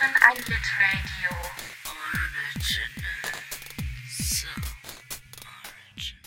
hören 0.00 0.14
ein 0.22 0.36
Lit 0.36 0.66
Radio. 0.80 1.36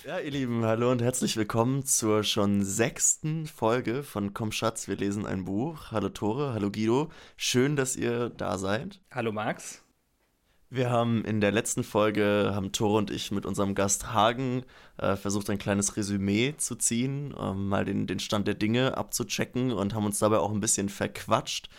Ja, 0.06 0.20
ihr 0.20 0.32
Lieben, 0.32 0.66
hallo 0.66 0.92
und 0.92 1.02
herzlich 1.02 1.38
willkommen 1.38 1.86
zur 1.86 2.24
schon 2.24 2.64
sechsten 2.64 3.48
Folge 3.48 4.04
von 4.04 4.34
Komm 4.34 4.52
Schatz, 4.52 4.88
wir 4.88 4.98
lesen 4.98 5.26
ein 5.26 5.46
Buch. 5.46 5.92
Hallo 5.92 6.10
Tore, 6.10 6.54
hallo 6.54 6.70
Guido. 6.72 7.10
Schön, 7.38 7.76
dass 7.76 7.96
ihr 7.96 8.30
da 8.30 8.58
seid. 8.58 9.00
Hallo 9.12 9.32
Max. 9.32 9.82
Wir 10.70 10.90
haben 10.90 11.24
in 11.24 11.40
der 11.40 11.52
letzten 11.52 11.84
Folge, 11.84 12.52
haben 12.54 12.74
Tore 12.74 12.98
und 12.98 13.12
ich 13.12 13.32
mit 13.32 13.46
unserem 13.46 13.76
Gast 13.76 14.12
Hagen 14.12 14.66
äh, 14.98 15.16
versucht, 15.16 15.50
ein 15.50 15.58
kleines 15.58 15.96
Resümee 15.96 16.56
zu 16.58 16.76
ziehen, 16.76 17.34
ähm, 17.40 17.70
mal 17.70 17.86
den, 17.86 18.08
den 18.08 18.20
Stand 18.20 18.48
der 18.48 18.56
Dinge 18.56 18.98
abzuchecken 18.98 19.72
und 19.72 19.96
haben 19.96 20.06
uns 20.06 20.20
dabei 20.20 20.40
auch 20.40 20.52
ein 20.52 20.60
bisschen 20.60 20.90
verquatscht 20.90 21.70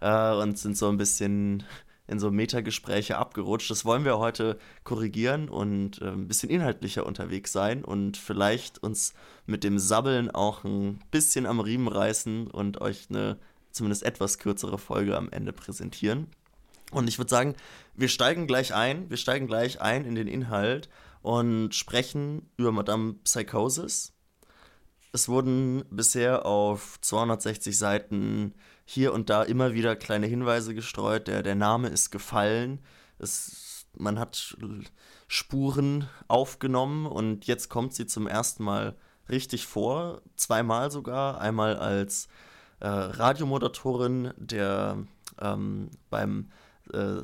äh, 0.00 0.32
und 0.34 0.58
sind 0.58 0.76
so 0.76 0.88
ein 0.88 0.96
bisschen 0.96 1.64
in 2.06 2.18
so 2.18 2.30
Metagespräche 2.30 3.16
abgerutscht. 3.18 3.70
Das 3.70 3.84
wollen 3.84 4.04
wir 4.04 4.18
heute 4.18 4.58
korrigieren 4.82 5.48
und 5.48 6.02
äh, 6.02 6.08
ein 6.08 6.26
bisschen 6.26 6.50
inhaltlicher 6.50 7.06
unterwegs 7.06 7.52
sein 7.52 7.84
und 7.84 8.16
vielleicht 8.16 8.82
uns 8.82 9.14
mit 9.46 9.62
dem 9.62 9.78
Sabbeln 9.78 10.30
auch 10.30 10.64
ein 10.64 10.98
bisschen 11.10 11.46
am 11.46 11.60
Riemen 11.60 11.88
reißen 11.88 12.48
und 12.48 12.80
euch 12.80 13.06
eine 13.10 13.38
zumindest 13.70 14.02
etwas 14.02 14.38
kürzere 14.38 14.78
Folge 14.78 15.16
am 15.16 15.30
Ende 15.30 15.52
präsentieren. 15.52 16.26
Und 16.90 17.08
ich 17.08 17.18
würde 17.18 17.30
sagen, 17.30 17.54
wir 17.94 18.08
steigen 18.08 18.48
gleich 18.48 18.74
ein, 18.74 19.08
wir 19.08 19.16
steigen 19.16 19.46
gleich 19.46 19.80
ein 19.80 20.04
in 20.04 20.16
den 20.16 20.26
Inhalt 20.26 20.88
und 21.22 21.74
sprechen 21.74 22.50
über 22.56 22.72
Madame 22.72 23.14
Psychosis. 23.24 24.12
Es 25.12 25.28
wurden 25.28 25.84
bisher 25.90 26.46
auf 26.46 27.00
260 27.00 27.76
Seiten 27.76 28.54
hier 28.90 29.12
und 29.12 29.30
da 29.30 29.44
immer 29.44 29.72
wieder 29.72 29.94
kleine 29.94 30.26
Hinweise 30.26 30.74
gestreut. 30.74 31.28
Der, 31.28 31.44
der 31.44 31.54
Name 31.54 31.88
ist 31.88 32.10
gefallen. 32.10 32.80
Es, 33.20 33.86
man 33.96 34.18
hat 34.18 34.56
Spuren 35.28 36.08
aufgenommen 36.26 37.06
und 37.06 37.46
jetzt 37.46 37.68
kommt 37.68 37.94
sie 37.94 38.06
zum 38.06 38.26
ersten 38.26 38.64
Mal 38.64 38.96
richtig 39.28 39.68
vor. 39.68 40.22
Zweimal 40.34 40.90
sogar. 40.90 41.40
Einmal 41.40 41.76
als 41.76 42.26
äh, 42.80 42.88
Radiomoderatorin, 42.88 44.32
der 44.36 44.98
ähm, 45.40 45.90
beim 46.10 46.50
äh, 46.92 47.22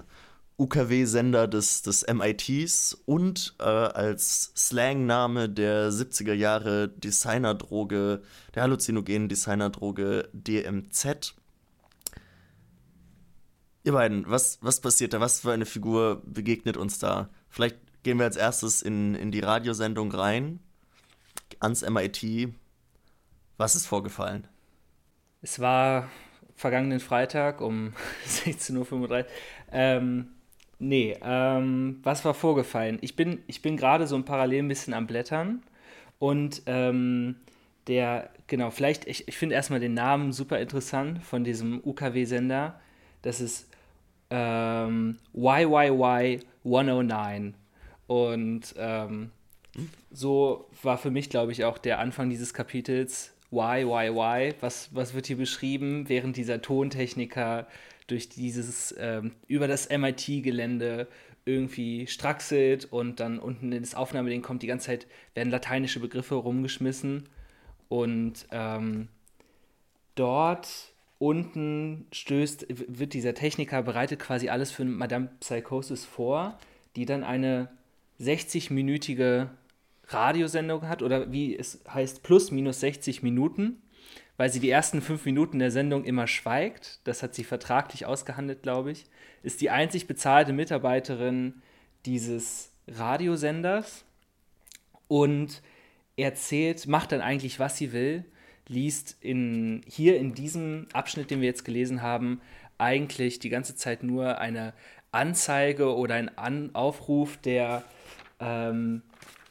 UKW-Sender 0.58 1.48
des, 1.48 1.82
des 1.82 2.06
MITs 2.06 2.96
und 3.06 3.56
äh, 3.58 3.64
als 3.64 4.52
Slangname 4.56 5.48
der 5.48 5.90
70er 5.90 6.32
Jahre 6.32 6.90
Designerdroge, 6.90 8.22
der 8.54 8.62
halluzinogenen 8.62 9.28
Designerdroge 9.28 10.28
DMZ. 10.32 11.34
Ihr 13.86 13.92
beiden, 13.92 14.28
was, 14.28 14.58
was 14.62 14.80
passiert 14.80 15.12
da? 15.12 15.20
Was 15.20 15.42
für 15.42 15.52
eine 15.52 15.64
Figur 15.64 16.20
begegnet 16.24 16.76
uns 16.76 16.98
da? 16.98 17.28
Vielleicht 17.48 17.76
gehen 18.02 18.18
wir 18.18 18.24
als 18.24 18.36
erstes 18.36 18.82
in, 18.82 19.14
in 19.14 19.30
die 19.30 19.38
Radiosendung 19.38 20.10
rein, 20.10 20.58
ans 21.60 21.88
MIT. 21.88 22.48
Was 23.58 23.76
ist 23.76 23.86
vorgefallen? 23.86 24.48
Es 25.40 25.60
war 25.60 26.10
vergangenen 26.56 26.98
Freitag 26.98 27.60
um 27.60 27.92
16.35 28.26 29.20
Uhr. 29.20 29.26
Ähm, 29.70 30.30
nee, 30.80 31.16
ähm, 31.22 32.00
was 32.02 32.24
war 32.24 32.34
vorgefallen? 32.34 32.98
Ich 33.02 33.14
bin, 33.14 33.44
ich 33.46 33.62
bin 33.62 33.76
gerade 33.76 34.08
so 34.08 34.16
ein 34.16 34.24
parallel 34.24 34.64
ein 34.64 34.68
bisschen 34.68 34.94
am 34.94 35.06
Blättern 35.06 35.62
und 36.18 36.60
ähm, 36.66 37.36
der, 37.86 38.30
genau, 38.48 38.72
vielleicht, 38.72 39.06
ich, 39.06 39.28
ich 39.28 39.38
finde 39.38 39.54
erstmal 39.54 39.78
den 39.78 39.94
Namen 39.94 40.32
super 40.32 40.58
interessant 40.58 41.22
von 41.22 41.44
diesem 41.44 41.80
UKW-Sender. 41.84 42.80
Das 43.22 43.40
ist 43.40 43.68
ähm, 44.30 45.18
YYY 45.34 46.40
109. 46.64 47.54
Und 48.06 48.74
ähm, 48.76 49.30
so 50.10 50.68
war 50.82 50.98
für 50.98 51.10
mich, 51.10 51.30
glaube 51.30 51.52
ich, 51.52 51.64
auch 51.64 51.78
der 51.78 51.98
Anfang 51.98 52.30
dieses 52.30 52.54
Kapitels 52.54 53.32
why, 53.50 53.86
why, 53.86 54.12
why, 54.12 54.54
was, 54.60 54.94
was 54.94 55.14
wird 55.14 55.26
hier 55.26 55.36
beschrieben, 55.36 56.08
während 56.08 56.36
dieser 56.36 56.62
Tontechniker 56.62 57.66
durch 58.06 58.28
dieses, 58.28 58.94
ähm, 58.98 59.32
über 59.46 59.68
das 59.68 59.88
MIT-Gelände 59.88 61.08
irgendwie 61.44 62.06
straxelt 62.06 62.86
und 62.92 63.20
dann 63.20 63.38
unten 63.38 63.72
in 63.72 63.82
das 63.82 63.94
Aufnahmeding 63.94 64.42
kommt, 64.42 64.62
die 64.62 64.66
ganze 64.66 64.86
Zeit 64.86 65.06
werden 65.34 65.50
lateinische 65.50 66.00
Begriffe 66.00 66.34
rumgeschmissen 66.34 67.28
und 67.88 68.46
ähm, 68.50 69.08
dort 70.16 70.92
unten 71.18 72.06
stößt, 72.12 72.66
wird 72.68 73.14
dieser 73.14 73.34
Techniker 73.34 73.82
bereitet 73.82 74.20
quasi 74.20 74.48
alles 74.48 74.70
für 74.70 74.84
Madame 74.84 75.30
Psychosis 75.40 76.04
vor, 76.04 76.58
die 76.94 77.06
dann 77.06 77.24
eine 77.24 77.68
60-minütige 78.20 79.48
Radiosendung 80.08 80.88
hat 80.88 81.02
oder 81.02 81.32
wie 81.32 81.56
es 81.56 81.80
heißt, 81.88 82.22
plus 82.22 82.50
minus 82.50 82.80
60 82.80 83.22
Minuten, 83.22 83.82
weil 84.36 84.50
sie 84.50 84.60
die 84.60 84.70
ersten 84.70 85.00
fünf 85.00 85.24
Minuten 85.24 85.58
der 85.58 85.70
Sendung 85.70 86.04
immer 86.04 86.26
schweigt. 86.26 87.00
Das 87.04 87.22
hat 87.22 87.34
sie 87.34 87.44
vertraglich 87.44 88.06
ausgehandelt, 88.06 88.62
glaube 88.62 88.92
ich. 88.92 89.06
Ist 89.42 89.60
die 89.60 89.70
einzig 89.70 90.06
bezahlte 90.06 90.52
Mitarbeiterin 90.52 91.62
dieses 92.04 92.70
Radiosenders 92.88 94.04
und 95.08 95.62
erzählt, 96.16 96.86
macht 96.86 97.12
dann 97.12 97.20
eigentlich, 97.20 97.58
was 97.58 97.76
sie 97.76 97.92
will, 97.92 98.24
liest 98.68 99.16
in, 99.20 99.82
hier 99.86 100.18
in 100.18 100.34
diesem 100.34 100.86
Abschnitt, 100.92 101.30
den 101.30 101.40
wir 101.40 101.48
jetzt 101.48 101.64
gelesen 101.64 102.02
haben, 102.02 102.40
eigentlich 102.78 103.38
die 103.38 103.48
ganze 103.48 103.76
Zeit 103.76 104.02
nur 104.02 104.38
eine 104.38 104.74
Anzeige 105.12 105.94
oder 105.94 106.14
ein 106.16 106.36
An 106.36 106.70
Aufruf 106.74 107.36
der 107.38 107.84
ähm, 108.40 109.02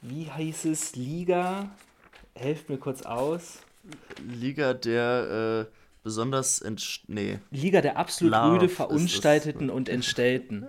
wie 0.02 0.30
hieß 0.32 0.66
es, 0.66 0.96
Liga, 0.96 1.72
helft 2.36 2.70
mir 2.70 2.78
kurz 2.78 3.02
aus. 3.02 3.60
Liga 4.24 4.74
der 4.74 5.68
äh, 5.68 5.74
besonders, 6.04 6.64
nee. 7.08 7.40
Liga 7.52 7.82
der 7.82 7.98
absolut 7.98 8.36
rüde, 8.36 8.70
verunstalteten 8.70 9.70
und 9.70 9.90
entstellten. 9.90 10.68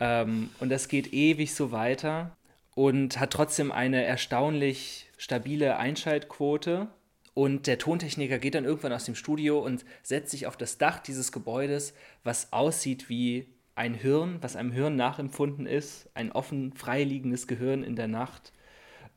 Ähm, 0.00 0.50
und 0.60 0.70
das 0.70 0.88
geht 0.88 1.12
ewig 1.12 1.54
so 1.54 1.72
weiter 1.72 2.36
und 2.74 3.20
hat 3.20 3.30
trotzdem 3.30 3.70
eine 3.70 4.04
erstaunlich 4.04 5.10
stabile 5.18 5.76
Einschaltquote. 5.76 6.88
Und 7.34 7.66
der 7.66 7.78
Tontechniker 7.78 8.38
geht 8.38 8.54
dann 8.54 8.64
irgendwann 8.64 8.92
aus 8.92 9.04
dem 9.04 9.14
Studio 9.14 9.58
und 9.58 9.84
setzt 10.02 10.30
sich 10.30 10.46
auf 10.46 10.56
das 10.56 10.76
Dach 10.78 10.98
dieses 10.98 11.32
Gebäudes, 11.32 11.94
was 12.24 12.52
aussieht 12.52 13.08
wie 13.08 13.46
ein 13.74 13.94
Hirn, 13.94 14.38
was 14.42 14.54
einem 14.54 14.72
Hirn 14.72 14.96
nachempfunden 14.96 15.66
ist, 15.66 16.10
ein 16.14 16.30
offen 16.32 16.74
freiliegendes 16.74 17.46
Gehirn 17.46 17.82
in 17.82 17.96
der 17.96 18.08
Nacht 18.08 18.52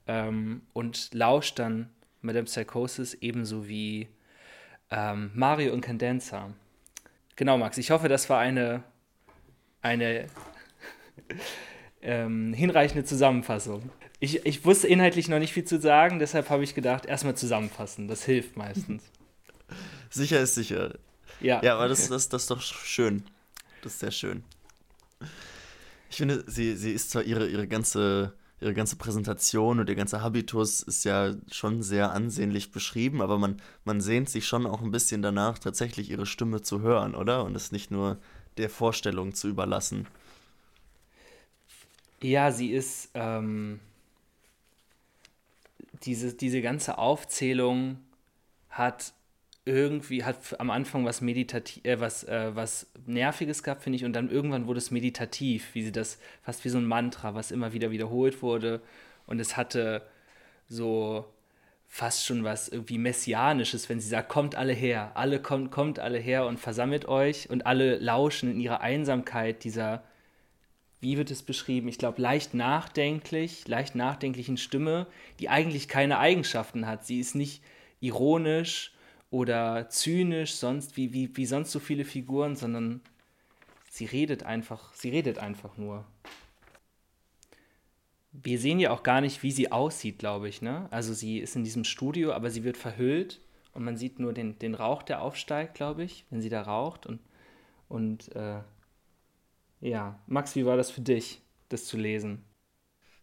ähm, 0.07 0.61
und 0.71 1.13
lauscht 1.13 1.59
dann 1.59 1.89
Madame 2.21 2.45
Psychosis 2.45 3.15
ebenso 3.15 3.67
wie 3.67 4.07
ähm, 4.91 5.31
Mario 5.33 5.73
und 5.73 5.81
Candenza. 5.81 6.53
Genau, 7.35 7.57
Max, 7.57 7.77
ich 7.77 7.91
hoffe, 7.91 8.07
das 8.07 8.29
war 8.29 8.39
eine, 8.39 8.83
eine 9.81 10.27
ähm, 12.01 12.53
hinreichende 12.53 13.03
Zusammenfassung. 13.03 13.89
Ich, 14.19 14.45
ich 14.45 14.65
wusste 14.65 14.87
inhaltlich 14.87 15.27
noch 15.27 15.39
nicht 15.39 15.53
viel 15.53 15.65
zu 15.65 15.79
sagen, 15.79 16.19
deshalb 16.19 16.49
habe 16.49 16.63
ich 16.63 16.73
gedacht, 16.73 17.05
erstmal 17.05 17.35
zusammenfassen. 17.35 18.07
Das 18.07 18.23
hilft 18.23 18.55
meistens. 18.55 19.03
Sicher 20.09 20.39
ist 20.39 20.55
sicher. 20.55 20.97
Ja, 21.41 21.61
ja 21.61 21.75
aber 21.75 21.87
das, 21.87 22.07
das, 22.07 22.29
das 22.29 22.43
ist 22.43 22.51
doch 22.51 22.61
schön. 22.61 23.23
Das 23.81 23.93
ist 23.93 23.99
sehr 23.99 24.11
schön. 24.11 24.43
Ich 26.09 26.17
finde, 26.17 26.43
sie, 26.47 26.75
sie 26.77 26.91
ist 26.91 27.11
zwar 27.11 27.23
ihre, 27.23 27.47
ihre 27.47 27.67
ganze 27.67 28.33
ihre 28.61 28.73
ganze 28.73 28.95
Präsentation 28.95 29.79
und 29.79 29.89
ihr 29.89 29.95
ganzer 29.95 30.21
Habitus 30.21 30.81
ist 30.81 31.03
ja 31.03 31.35
schon 31.51 31.83
sehr 31.83 32.11
ansehnlich 32.11 32.71
beschrieben, 32.71 33.21
aber 33.21 33.37
man, 33.37 33.61
man 33.83 34.01
sehnt 34.01 34.29
sich 34.29 34.47
schon 34.47 34.65
auch 34.65 34.81
ein 34.81 34.91
bisschen 34.91 35.21
danach, 35.21 35.59
tatsächlich 35.59 36.09
ihre 36.09 36.25
Stimme 36.25 36.61
zu 36.61 36.81
hören, 36.81 37.15
oder? 37.15 37.43
Und 37.43 37.56
es 37.56 37.71
nicht 37.71 37.91
nur 37.91 38.18
der 38.57 38.69
Vorstellung 38.69 39.33
zu 39.33 39.50
überlassen. 39.50 40.07
Ja, 42.21 42.51
sie 42.51 42.71
ist 42.71 43.09
ähm, 43.13 43.79
diese, 46.03 46.33
diese 46.33 46.62
ganze 46.62 46.97
Aufzählung 46.97 48.00
hat 48.69 49.13
irgendwie 49.65 50.24
hat 50.24 50.59
am 50.59 50.69
Anfang 50.69 51.06
was 51.06 51.21
meditativ, 51.21 51.83
äh, 51.86 52.00
was, 52.00 52.24
äh, 52.24 52.56
was 52.56 52.88
Nerviges 53.07 53.63
gehabt, 53.63 53.81
finde 53.81 53.97
ich, 53.97 54.06
und 54.06 54.13
dann 54.13 54.30
irgendwann 54.30 54.68
wurde 54.68 54.77
es 54.77 54.92
meditativ, 54.92 55.74
wie 55.74 55.83
sie 55.83 55.92
das, 55.92 56.19
fast 56.44 56.63
wie 56.65 56.69
so 56.69 56.77
ein 56.77 56.86
Mantra, 56.86 57.33
was 57.33 57.51
immer 57.51 57.74
wieder 57.74 57.89
wiederholt 57.89 58.44
wurde. 58.44 58.81
Und 59.25 59.39
es 59.39 59.57
hatte 59.57 60.03
so 60.68 61.25
fast 61.88 62.25
schon 62.25 62.44
was 62.44 62.68
irgendwie 62.68 62.97
Messianisches, 62.97 63.89
wenn 63.89 64.00
sie 64.00 64.09
sagt, 64.09 64.30
kommt 64.30 64.56
alle 64.56 64.74
her, 64.74 65.12
alle 65.15 65.42
kommt, 65.42 65.71
kommt 65.71 65.97
alle 65.97 66.19
her 66.19 66.45
und 66.45 66.59
versammelt 66.59 67.07
euch 67.07 67.50
und 67.50 67.65
alle 67.65 67.97
lauschen 67.97 68.51
in 68.51 68.59
ihrer 68.59 68.81
Einsamkeit 68.81 69.63
dieser, 69.63 70.03
wie 71.06 71.18
wird 71.18 71.31
es 71.31 71.42
beschrieben, 71.42 71.88
ich 71.88 71.98
glaube, 71.98 72.22
leicht 72.22 72.54
nachdenklich, 72.54 73.66
leicht 73.68 73.96
nachdenklichen 73.96 74.57
Stimme, 74.57 75.07
die 75.40 75.48
eigentlich 75.48 75.88
keine 75.88 76.19
Eigenschaften 76.19 76.86
hat. 76.86 77.06
Sie 77.06 77.19
ist 77.19 77.36
nicht 77.36 77.63
ironisch, 78.02 78.92
oder 79.36 79.90
zynisch, 79.90 80.54
sonst 80.54 80.96
wie, 80.96 81.12
wie, 81.12 81.36
wie 81.36 81.46
sonst 81.46 81.72
so 81.72 81.80
viele 81.80 82.06
Figuren, 82.06 82.56
sondern 82.56 83.02
sie 83.90 84.06
redet 84.06 84.44
einfach, 84.44 84.94
sie 84.94 85.10
redet 85.10 85.40
einfach 85.40 85.78
nur. 85.78 86.06
Wir 88.31 88.60
sehen 88.60 88.80
ja 88.80 88.92
auch 88.92 89.04
gar 89.04 89.19
nicht, 89.19 89.44
wie 89.44 89.52
sie 89.52 89.74
aussieht, 89.74 90.19
glaube 90.19 90.48
ich. 90.48 90.62
Ne? 90.62 90.88
Also 90.90 91.13
sie 91.13 91.40
ist 91.40 91.56
in 91.57 91.66
diesem 91.66 91.84
Studio, 91.84 92.31
aber 92.31 92.50
sie 92.50 92.63
wird 92.63 92.78
verhüllt 92.78 93.42
und 93.74 93.84
man 93.84 93.98
sieht 93.98 94.19
nur 94.19 94.31
den, 94.31 94.57
den 94.60 94.74
Rauch, 94.74 95.04
der 95.04 95.22
aufsteigt, 95.22 95.74
glaube 95.74 96.04
ich, 96.04 96.25
wenn 96.30 96.40
sie 96.42 96.50
da 96.50 96.62
raucht. 96.62 97.06
Und, 97.06 97.19
und 97.90 98.34
äh, 98.38 98.60
ja, 99.80 100.19
Max, 100.27 100.56
wie 100.56 100.66
war 100.66 100.77
das 100.77 100.92
für 100.92 101.01
dich, 101.01 101.42
das 101.69 101.86
zu 101.86 101.98
lesen? 101.98 102.44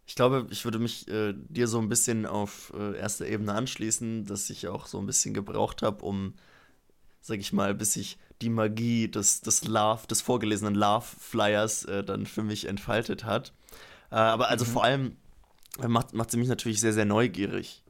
Ich 0.04 0.14
glaube, 0.14 0.46
ich 0.50 0.64
würde 0.64 0.78
mich 0.78 1.08
äh, 1.08 1.32
dir 1.34 1.68
so 1.68 1.78
ein 1.78 1.88
bisschen 1.88 2.26
auf 2.26 2.72
äh, 2.76 2.96
erster 2.98 3.26
Ebene 3.26 3.54
anschließen, 3.54 4.24
dass 4.24 4.50
ich 4.50 4.68
auch 4.68 4.86
so 4.86 4.98
ein 4.98 5.06
bisschen 5.06 5.32
gebraucht 5.32 5.82
habe, 5.82 6.04
um, 6.04 6.34
sag 7.20 7.38
ich 7.38 7.52
mal, 7.52 7.74
bis 7.74 7.96
ich 7.96 8.18
die 8.42 8.50
Magie 8.50 9.08
des, 9.08 9.40
des 9.42 9.64
Love, 9.64 10.06
des 10.08 10.20
vorgelesenen 10.20 10.74
Love-Flyers 10.74 11.84
äh, 11.84 12.04
dann 12.04 12.26
für 12.26 12.42
mich 12.42 12.66
entfaltet 12.66 13.24
hat. 13.24 13.52
Äh, 14.10 14.16
aber 14.16 14.48
also 14.48 14.64
mhm. 14.64 14.70
vor 14.70 14.84
allem 14.84 15.16
äh, 15.80 15.88
macht, 15.88 16.12
macht 16.14 16.30
sie 16.30 16.36
mich 16.36 16.48
natürlich 16.48 16.80
sehr, 16.80 16.92
sehr 16.92 17.04
neugierig. 17.04 17.84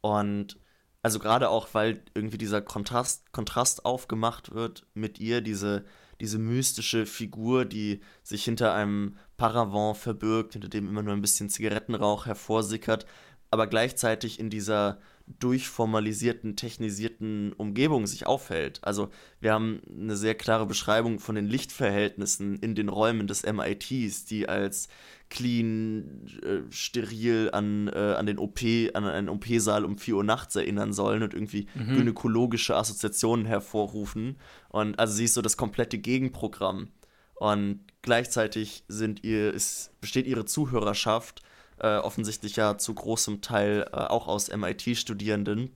Und 0.00 0.58
also 1.02 1.18
gerade 1.18 1.48
auch, 1.48 1.68
weil 1.72 2.02
irgendwie 2.14 2.38
dieser 2.38 2.60
Kontrast, 2.60 3.32
Kontrast 3.32 3.84
aufgemacht 3.84 4.54
wird 4.54 4.86
mit 4.94 5.20
ihr, 5.20 5.40
diese, 5.40 5.84
diese 6.22 6.38
mystische 6.38 7.04
Figur, 7.04 7.64
die 7.64 8.00
sich 8.22 8.44
hinter 8.44 8.72
einem 8.74 9.16
Paravent 9.36 9.96
verbirgt, 9.96 10.52
hinter 10.52 10.68
dem 10.68 10.88
immer 10.88 11.02
nur 11.02 11.14
ein 11.14 11.20
bisschen 11.20 11.50
Zigarettenrauch 11.50 12.26
hervorsickert, 12.26 13.06
aber 13.50 13.66
gleichzeitig 13.66 14.38
in 14.38 14.48
dieser 14.48 15.00
durchformalisierten, 15.26 16.56
technisierten 16.56 17.52
Umgebung 17.52 18.06
sich 18.06 18.26
aufhält. 18.26 18.80
Also 18.82 19.10
wir 19.40 19.52
haben 19.52 19.80
eine 19.88 20.16
sehr 20.16 20.34
klare 20.34 20.66
Beschreibung 20.66 21.18
von 21.18 21.34
den 21.34 21.46
Lichtverhältnissen 21.46 22.56
in 22.56 22.74
den 22.74 22.88
Räumen 22.88 23.26
des 23.26 23.44
MITs, 23.44 24.24
die 24.24 24.48
als 24.48 24.88
clean, 25.30 26.26
äh, 26.42 26.70
steril 26.70 27.50
an, 27.52 27.88
äh, 27.88 28.14
an 28.18 28.26
den 28.26 28.38
OP, 28.38 28.60
an 28.94 29.04
einen 29.04 29.28
OP-Saal 29.28 29.84
um 29.84 29.96
4 29.96 30.16
Uhr 30.16 30.24
nachts 30.24 30.56
erinnern 30.56 30.92
sollen 30.92 31.22
und 31.22 31.34
irgendwie 31.34 31.66
mhm. 31.74 31.96
gynäkologische 31.96 32.76
Assoziationen 32.76 33.46
hervorrufen. 33.46 34.36
Und 34.68 34.98
also 34.98 35.14
sie 35.14 35.24
ist 35.24 35.34
so 35.34 35.42
das 35.42 35.56
komplette 35.56 35.98
Gegenprogramm. 35.98 36.88
Und 37.34 37.80
gleichzeitig 38.02 38.84
sind 38.88 39.24
ihr, 39.24 39.52
ist, 39.52 39.90
besteht 40.00 40.26
ihre 40.26 40.44
Zuhörerschaft 40.44 41.42
äh, 41.82 41.96
offensichtlich 41.96 42.56
ja 42.56 42.78
zu 42.78 42.94
großem 42.94 43.42
Teil 43.42 43.88
äh, 43.92 43.96
auch 43.96 44.28
aus 44.28 44.48
MIT-Studierenden, 44.48 45.70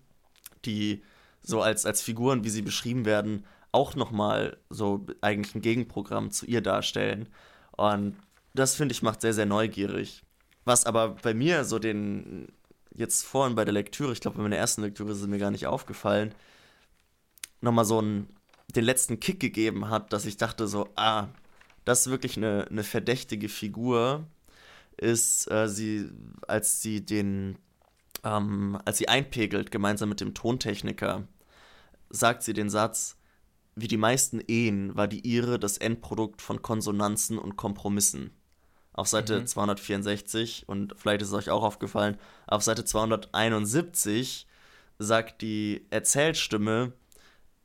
die 0.65 1.03
so 1.43 1.61
als, 1.61 1.85
als 1.85 2.01
Figuren, 2.01 2.45
wie 2.45 2.51
sie 2.51 2.63
beschrieben 2.63 3.05
werden, 3.05 3.45
auch 3.73 3.95
nochmal 3.95 4.57
so 4.71 5.07
eigentlich 5.21 5.55
ein 5.55 5.63
Gegenprogramm 5.63 6.31
zu 6.31 6.47
ihr 6.47 6.61
darstellen. 6.61 7.29
Und 7.73 8.17
das 8.55 8.75
finde 8.75 8.93
ich 8.93 9.03
macht 9.03 9.21
sehr, 9.21 9.35
sehr 9.35 9.47
neugierig. 9.47 10.23
Was 10.65 10.87
aber 10.87 11.11
bei 11.11 11.35
mir 11.35 11.65
so 11.65 11.79
den, 11.79 12.49
jetzt 12.95 13.25
vorhin 13.25 13.55
bei 13.55 13.65
der 13.65 13.75
Lektüre, 13.75 14.13
ich 14.13 14.21
glaube 14.21 14.39
bei 14.39 14.43
meiner 14.43 14.57
ersten 14.57 14.83
Lektüre 14.83 15.11
ist 15.13 15.21
es 15.21 15.27
mir 15.27 15.39
gar 15.39 15.51
nicht 15.51 15.67
aufgefallen, 15.67 16.35
nochmal 17.61 17.85
so 17.85 17.99
einen, 17.99 18.29
den 18.75 18.85
letzten 18.85 19.21
Kick 19.21 19.41
gegeben 19.41 19.91
hat, 19.91 20.13
dass 20.13 20.27
ich 20.27 20.37
dachte 20.37 20.69
so, 20.69 20.89
ah, 20.97 21.29
das 21.85 22.07
ist 22.07 22.11
wirklich 22.11 22.37
eine, 22.37 22.67
eine 22.71 22.83
verdächtige 22.83 23.49
Figur, 23.49 24.27
ist 24.97 25.51
äh, 25.51 25.69
sie, 25.69 26.11
als 26.47 26.81
sie 26.81 27.05
den, 27.05 27.59
ähm, 28.25 28.79
als 28.85 28.99
sie 28.99 29.09
einpegelt, 29.09 29.71
gemeinsam 29.71 30.09
mit 30.09 30.21
dem 30.21 30.35
Tontechniker, 30.35 31.27
sagt 32.11 32.43
sie 32.43 32.53
den 32.53 32.71
Satz, 32.71 33.17
wie 33.75 33.89
die 33.89 33.99
meisten 33.99 34.41
Ehen 34.47 34.97
war 34.97 35.07
die 35.07 35.21
ihre 35.21 35.59
das 35.59 35.77
Endprodukt 35.77 36.41
von 36.41 36.63
Konsonanzen 36.63 37.39
und 37.39 37.57
Kompromissen. 37.57 38.31
Auf 38.95 39.09
Seite 39.09 39.41
mhm. 39.41 39.47
264, 39.47 40.65
und 40.67 40.95
vielleicht 40.97 41.21
ist 41.21 41.29
es 41.29 41.35
euch 41.35 41.51
auch 41.51 41.63
aufgefallen, 41.63 42.17
auf 42.47 42.63
Seite 42.63 42.87
271 42.87 44.47
sagt 44.99 45.43
die 45.43 45.85
Erzählstimme, 45.91 46.95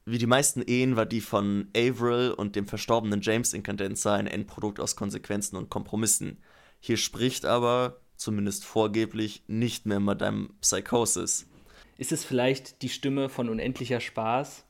wie 0.03 0.17
die 0.17 0.27
meisten 0.27 0.61
Ehen 0.61 0.97
war 0.97 1.05
die 1.05 1.21
von 1.21 1.69
Averill 1.75 2.31
und 2.31 2.57
dem 2.57 2.67
verstorbenen 2.67 3.21
James 3.21 3.53
Incandenza 3.53 4.15
ein 4.15 4.27
Endprodukt 4.27 4.81
aus 4.81 4.97
Konsequenzen 4.97 5.55
und 5.55 5.69
Kompromissen. 5.69 6.37
Hier 6.83 6.97
spricht 6.97 7.45
aber, 7.45 8.01
zumindest 8.15 8.65
vorgeblich, 8.65 9.43
nicht 9.47 9.85
mehr 9.85 9.99
Madame 9.99 10.49
Psychosis. 10.61 11.47
Ist 11.97 12.11
es 12.11 12.25
vielleicht 12.25 12.81
die 12.81 12.89
Stimme 12.89 13.29
von 13.29 13.49
Unendlicher 13.49 13.99
Spaß? 13.99 14.65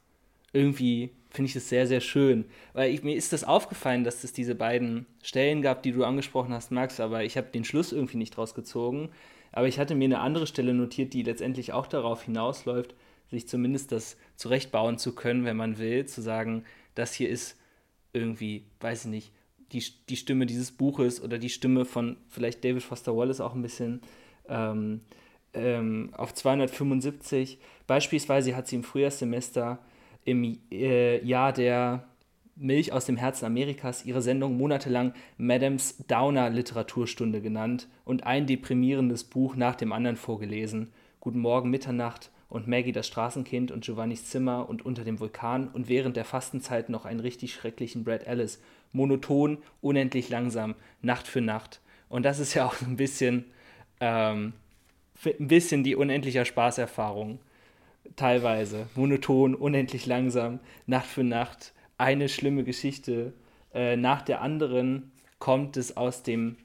Irgendwie 0.52 1.12
finde 1.30 1.48
ich 1.48 1.54
das 1.54 1.70
sehr, 1.70 1.88
sehr 1.88 2.02
schön. 2.02 2.44
Weil 2.74 2.94
ich, 2.94 3.04
mir 3.04 3.16
ist 3.16 3.32
das 3.32 3.46
aufgefallen, 3.46 4.04
dass 4.04 4.26
es 4.26 4.34
diese 4.34 4.56
beiden 4.56 5.06
Stellen 5.24 5.62
gab, 5.62 5.84
die 5.84 5.94
du 5.94 6.04
angesprochen 6.04 6.54
hast, 6.54 6.72
Max, 6.72 7.00
aber 7.00 7.24
ich 7.24 7.38
habe 7.38 7.48
den 7.48 7.64
Schluss 7.64 7.94
irgendwie 7.94 8.18
nicht 8.18 8.36
draus 8.36 8.54
gezogen. 8.54 9.10
Aber 9.54 9.70
ich 9.70 9.80
hatte 9.80 9.96
mir 9.96 10.06
eine 10.06 10.20
andere 10.20 10.48
Stelle 10.48 10.74
notiert, 10.74 11.14
die 11.14 11.24
letztendlich 11.24 11.72
auch 11.72 11.88
darauf 11.88 12.24
hinausläuft, 12.24 12.94
sich 13.30 13.48
zumindest 13.48 13.94
das 13.94 14.18
zurechtbauen 14.36 14.98
zu 14.98 15.16
können, 15.16 15.46
wenn 15.46 15.56
man 15.56 15.78
will, 15.78 16.06
zu 16.06 16.22
sagen, 16.22 16.66
das 16.94 17.14
hier 17.14 17.30
ist 17.30 17.58
irgendwie, 18.12 18.66
weiß 18.82 19.06
ich 19.06 19.12
nicht, 19.12 19.32
die, 19.72 19.84
die 20.10 20.16
Stimme 20.16 20.46
dieses 20.46 20.72
Buches 20.72 21.22
oder 21.22 21.38
die 21.38 21.50
Stimme 21.50 21.86
von 21.86 22.18
vielleicht 22.30 22.64
David 22.64 22.84
Foster 22.84 23.16
Wallace 23.16 23.42
auch 23.42 23.56
ein 23.56 23.62
bisschen 23.62 24.02
ähm, 24.48 25.02
ähm, 25.54 26.12
auf 26.16 26.34
275. 26.34 27.58
Beispielsweise 27.88 28.56
hat 28.56 28.68
sie 28.68 28.78
im 28.78 28.84
Frühjahrssemester 28.84 29.80
im 30.24 30.60
äh, 30.72 31.24
Jahr 31.26 31.54
der 31.54 32.08
Milch 32.56 32.94
aus 32.94 33.06
dem 33.06 33.18
Herzen 33.18 33.46
Amerikas 33.46 34.06
ihre 34.06 34.22
Sendung 34.22 34.58
monatelang 34.58 35.14
Madams 35.38 35.98
Downer 36.08 36.50
Literaturstunde 36.50 37.42
genannt 37.42 37.88
und 38.06 38.26
ein 38.26 38.46
deprimierendes 38.46 39.24
Buch 39.24 39.56
nach 39.56 39.76
dem 39.76 39.92
anderen 39.94 40.18
vorgelesen. 40.18 40.92
Guten 41.22 41.40
Morgen, 41.40 41.70
Mitternacht 41.70 42.30
und 42.52 42.68
Maggie 42.68 42.92
das 42.92 43.08
Straßenkind 43.08 43.72
und 43.72 43.86
Giovannis 43.86 44.26
Zimmer 44.26 44.68
und 44.70 44.86
unter 44.86 45.06
dem 45.06 45.22
Vulkan 45.22 45.70
und 45.70 45.88
während 45.88 46.18
der 46.18 46.26
Fastenzeit 46.26 46.90
noch 46.90 47.06
einen 47.06 47.22
richtig 47.22 47.54
schrecklichen 47.54 48.04
Brad 48.04 48.28
Ellis 48.28 48.62
monoton, 48.92 49.58
unendlich 49.82 50.28
langsam, 50.28 50.76
Nacht 51.02 51.28
für 51.28 51.40
Nacht. 51.40 51.80
Und 52.10 52.24
das 52.24 52.40
ist 52.40 52.54
ja 52.54 52.66
auch 52.66 52.82
ein 52.82 52.98
bisschen, 52.98 53.46
ähm, 54.02 54.52
ein 55.26 55.48
bisschen 55.48 55.86
die 55.86 55.96
unendliche 55.96 56.46
Spaßerfahrung. 56.46 57.40
Teilweise. 58.18 58.88
Monoton, 58.96 59.56
unendlich 59.56 60.06
langsam, 60.06 60.60
Nacht 60.88 61.08
für 61.08 61.24
Nacht. 61.24 61.72
Eine 61.98 62.28
schlimme 62.28 62.66
Geschichte 62.66 63.32
äh, 63.74 63.96
nach 63.96 64.24
der 64.24 64.42
anderen 64.42 65.14
kommt 65.40 65.78
es 65.78 65.96
aus 65.96 66.22
dem, 66.22 66.58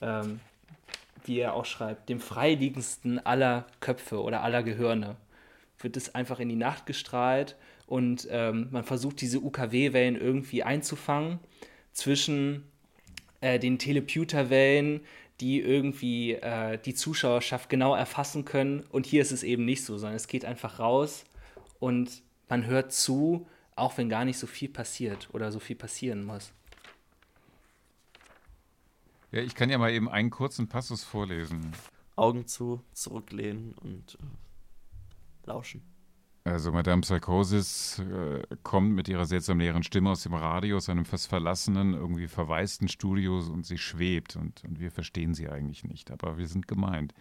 ähm, 0.00 0.38
wie 1.24 1.38
er 1.38 1.54
auch 1.54 1.64
schreibt, 1.64 2.08
dem 2.08 2.20
freiliegendsten 2.20 3.24
aller 3.24 3.66
Köpfe 3.80 4.22
oder 4.22 4.42
aller 4.42 4.62
Gehirne. 4.62 5.16
Wird 5.78 5.96
es 5.96 6.14
einfach 6.14 6.40
in 6.40 6.48
die 6.48 6.56
Nacht 6.56 6.86
gestrahlt 6.86 7.56
und 7.86 8.28
ähm, 8.30 8.68
man 8.70 8.84
versucht 8.84 9.20
diese 9.20 9.40
UKW-Wellen 9.40 10.16
irgendwie 10.16 10.62
einzufangen 10.62 11.38
zwischen 11.92 12.64
äh, 13.40 13.58
den 13.58 13.78
Teleputer-Wellen, 13.78 15.00
die 15.40 15.60
irgendwie 15.60 16.32
äh, 16.32 16.78
die 16.78 16.94
Zuschauerschaft 16.94 17.68
genau 17.68 17.94
erfassen 17.94 18.44
können. 18.44 18.84
Und 18.90 19.06
hier 19.06 19.22
ist 19.22 19.32
es 19.32 19.42
eben 19.42 19.64
nicht 19.64 19.84
so, 19.84 19.98
sondern 19.98 20.16
es 20.16 20.28
geht 20.28 20.44
einfach 20.44 20.78
raus 20.78 21.24
und 21.80 22.22
man 22.48 22.66
hört 22.66 22.92
zu, 22.92 23.46
auch 23.76 23.98
wenn 23.98 24.08
gar 24.08 24.24
nicht 24.24 24.38
so 24.38 24.46
viel 24.46 24.68
passiert 24.68 25.28
oder 25.32 25.50
so 25.50 25.58
viel 25.58 25.76
passieren 25.76 26.24
muss. 26.24 26.52
Ja, 29.34 29.42
ich 29.42 29.56
kann 29.56 29.68
ja 29.68 29.78
mal 29.78 29.90
eben 29.90 30.08
einen 30.08 30.30
kurzen 30.30 30.68
Passus 30.68 31.02
vorlesen. 31.02 31.72
Augen 32.14 32.46
zu, 32.46 32.80
zurücklehnen 32.92 33.74
und 33.82 34.16
äh, 34.20 35.48
lauschen. 35.48 35.82
Also 36.44 36.70
Madame 36.70 37.00
Psychosis 37.00 37.98
äh, 37.98 38.42
kommt 38.62 38.94
mit 38.94 39.08
ihrer 39.08 39.26
seltsam 39.26 39.58
leeren 39.58 39.82
Stimme 39.82 40.10
aus 40.10 40.22
dem 40.22 40.34
Radio, 40.34 40.76
aus 40.76 40.88
einem 40.88 41.04
fast 41.04 41.26
verlassenen, 41.26 41.94
irgendwie 41.94 42.28
verwaisten 42.28 42.86
Studio 42.86 43.38
und 43.38 43.66
sie 43.66 43.78
schwebt 43.78 44.36
und, 44.36 44.62
und 44.62 44.78
wir 44.78 44.92
verstehen 44.92 45.34
sie 45.34 45.48
eigentlich 45.48 45.82
nicht, 45.82 46.12
aber 46.12 46.38
wir 46.38 46.46
sind 46.46 46.68
gemeint. 46.68 47.12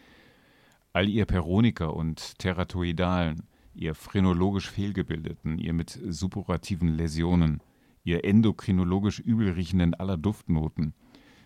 All 0.92 1.10
ihr 1.10 1.26
Peroniker 1.26 1.96
und 1.96 2.38
Teratoidalen, 2.38 3.48
ihr 3.74 3.96
phrenologisch 3.96 4.70
fehlgebildeten, 4.70 5.58
ihr 5.58 5.74
mit 5.74 6.00
suppurativen 6.10 6.90
Läsionen, 6.90 7.64
ihr 8.04 8.24
endokrinologisch 8.24 9.18
übelriechenden 9.18 9.96
aller 9.96 10.18
Duftnoten, 10.18 10.94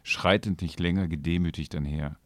schreitet 0.08 0.62
nicht 0.62 0.80
länger 0.80 1.10
gedemütigt 1.10 1.76
einher. 1.76 2.18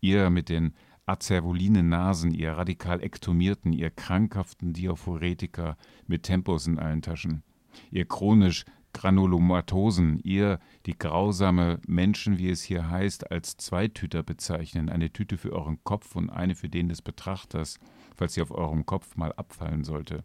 Ihr 0.00 0.28
mit 0.28 0.50
den 0.50 0.74
azervoline 1.06 1.82
Nasen, 1.82 2.34
ihr 2.34 2.52
radikal 2.52 3.02
ektomierten, 3.02 3.72
ihr 3.72 3.90
krankhaften 3.90 4.74
Diaphoretiker 4.74 5.78
mit 6.06 6.24
Tempos 6.24 6.66
in 6.66 6.78
allen 6.78 7.00
Taschen, 7.00 7.42
ihr 7.90 8.06
chronisch 8.06 8.66
Granulomatosen, 8.92 10.18
ihr, 10.18 10.58
die 10.84 10.98
grausame 10.98 11.80
Menschen, 11.86 12.38
wie 12.38 12.50
es 12.50 12.62
hier 12.62 12.90
heißt, 12.90 13.30
als 13.30 13.56
Zweitüter 13.56 14.22
bezeichnen, 14.22 14.90
eine 14.90 15.12
Tüte 15.12 15.38
für 15.38 15.52
euren 15.52 15.82
Kopf 15.84 16.16
und 16.16 16.28
eine 16.28 16.56
für 16.56 16.68
den 16.68 16.88
des 16.88 17.00
Betrachters, 17.00 17.78
falls 18.16 18.34
sie 18.34 18.42
auf 18.42 18.50
eurem 18.50 18.84
Kopf 18.84 19.16
mal 19.16 19.32
abfallen 19.32 19.84
sollte. 19.84 20.24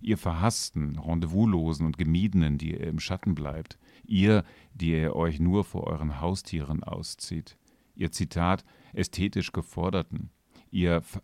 ihr 0.00 0.16
Verhassten, 0.16 0.98
Rendezvouslosen 0.98 1.84
und 1.86 1.98
Gemiedenen, 1.98 2.56
die 2.56 2.72
ihr 2.72 2.86
im 2.88 3.00
Schatten 3.00 3.34
bleibt, 3.34 3.78
ihr, 4.04 4.44
die 4.74 4.92
ihr 4.92 5.14
euch 5.16 5.40
nur 5.40 5.64
vor 5.64 5.86
euren 5.86 6.20
Haustieren 6.20 6.82
auszieht, 6.82 7.56
ihr 7.94 8.12
Zitat 8.12 8.64
ästhetisch 8.92 9.52
Geforderten, 9.52 10.30
ihr 10.70 11.02
Ver 11.02 11.22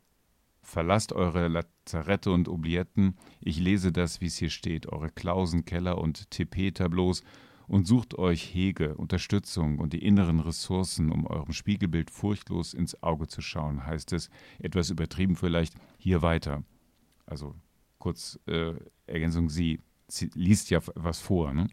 Verlasst 0.62 1.12
eure 1.12 1.46
Lazarette 1.46 2.32
und 2.32 2.48
Oublietten, 2.48 3.14
ich 3.40 3.60
lese 3.60 3.92
das, 3.92 4.20
wie 4.20 4.26
es 4.26 4.36
hier 4.36 4.50
steht, 4.50 4.88
eure 4.88 5.10
Klausenkeller 5.10 5.96
und 5.96 6.28
TP-Tableaus 6.32 7.22
und 7.68 7.86
sucht 7.86 8.18
euch 8.18 8.54
Hege, 8.54 8.96
Unterstützung 8.96 9.78
und 9.78 9.92
die 9.92 10.04
inneren 10.04 10.40
Ressourcen, 10.40 11.10
um 11.12 11.26
eurem 11.26 11.52
Spiegelbild 11.52 12.10
furchtlos 12.10 12.74
ins 12.74 13.00
Auge 13.02 13.28
zu 13.28 13.42
schauen, 13.42 13.86
heißt 13.86 14.12
es, 14.12 14.28
etwas 14.58 14.90
übertrieben 14.90 15.36
vielleicht, 15.36 15.74
hier 15.98 16.22
weiter. 16.22 16.64
Also 17.26 17.54
kurz 17.98 18.38
äh, 18.46 18.74
Ergänzung, 19.06 19.48
sie, 19.48 19.80
sie, 20.08 20.30
liest 20.34 20.70
ja 20.70 20.80
was 20.94 21.20
vor. 21.20 21.52
Ne? 21.52 21.68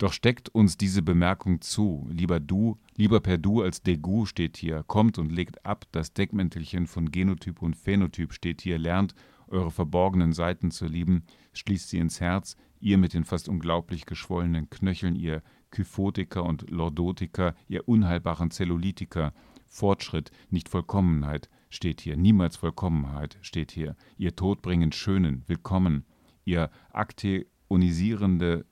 Doch 0.00 0.14
steckt 0.14 0.48
uns 0.48 0.78
diese 0.78 1.02
Bemerkung 1.02 1.60
zu. 1.60 2.08
Lieber 2.10 2.40
du, 2.40 2.78
lieber 2.96 3.20
per 3.20 3.36
Du 3.36 3.60
als 3.60 3.82
Degu 3.82 4.24
steht 4.24 4.56
hier. 4.56 4.82
Kommt 4.84 5.18
und 5.18 5.30
legt 5.30 5.66
ab, 5.66 5.84
das 5.92 6.14
Deckmäntelchen 6.14 6.86
von 6.86 7.10
Genotyp 7.10 7.60
und 7.60 7.76
Phänotyp 7.76 8.32
steht 8.32 8.62
hier. 8.62 8.78
Lernt 8.78 9.14
eure 9.48 9.70
verborgenen 9.70 10.32
Seiten 10.32 10.70
zu 10.70 10.86
lieben, 10.86 11.24
schließt 11.52 11.90
sie 11.90 11.98
ins 11.98 12.18
Herz, 12.18 12.56
ihr 12.80 12.96
mit 12.96 13.12
den 13.12 13.26
fast 13.26 13.46
unglaublich 13.46 14.06
geschwollenen 14.06 14.70
Knöcheln, 14.70 15.16
ihr 15.16 15.42
Kyphotiker 15.70 16.44
und 16.44 16.70
Lordotiker, 16.70 17.54
ihr 17.68 17.86
unheilbaren 17.86 18.50
Zellulitiker. 18.50 19.34
Fortschritt, 19.66 20.30
nicht 20.48 20.70
Vollkommenheit 20.70 21.50
steht 21.68 22.00
hier, 22.00 22.16
niemals 22.16 22.56
Vollkommenheit 22.56 23.36
steht 23.42 23.70
hier. 23.70 23.96
Ihr 24.16 24.34
todbringend 24.34 24.94
Schönen, 24.94 25.44
willkommen. 25.46 26.06
Ihr 26.46 26.70
akteonisierende 26.90 28.64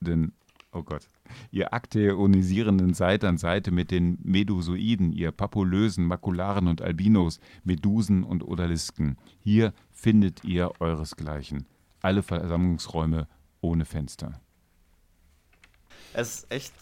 den 0.00 0.34
oh 0.76 0.82
Gott, 0.82 1.08
ihr 1.50 1.72
akteonisierenden 1.72 2.94
Seite 2.94 3.28
an 3.28 3.38
Seite 3.38 3.70
mit 3.70 3.90
den 3.90 4.18
Medusoiden, 4.22 5.12
ihr 5.12 5.32
papulösen 5.32 6.06
Makularen 6.06 6.68
und 6.68 6.82
Albinos, 6.82 7.40
Medusen 7.64 8.22
und 8.22 8.46
Odalisken. 8.46 9.16
Hier 9.40 9.72
findet 9.90 10.44
ihr 10.44 10.72
euresgleichen. 10.80 11.66
Alle 12.02 12.22
Versammlungsräume 12.22 13.26
ohne 13.60 13.84
Fenster. 13.84 14.40
Es 16.12 16.40
ist 16.40 16.52
echt, 16.52 16.74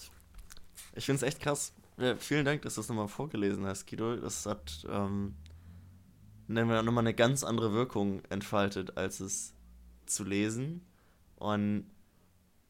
ich 0.94 1.06
finde 1.06 1.18
es 1.18 1.22
echt 1.22 1.40
krass. 1.40 1.72
Ja, 1.96 2.16
vielen 2.16 2.44
Dank, 2.44 2.62
dass 2.62 2.74
du 2.74 2.80
das 2.80 2.88
nochmal 2.88 3.08
vorgelesen 3.08 3.64
hast, 3.64 3.86
Guido. 3.86 4.16
Das 4.16 4.46
hat 4.46 4.84
ähm, 4.90 5.36
nochmal 6.48 6.98
eine 6.98 7.14
ganz 7.14 7.44
andere 7.44 7.72
Wirkung 7.72 8.22
entfaltet, 8.30 8.96
als 8.96 9.20
es 9.20 9.54
zu 10.06 10.24
lesen. 10.24 10.84
Und 11.36 11.86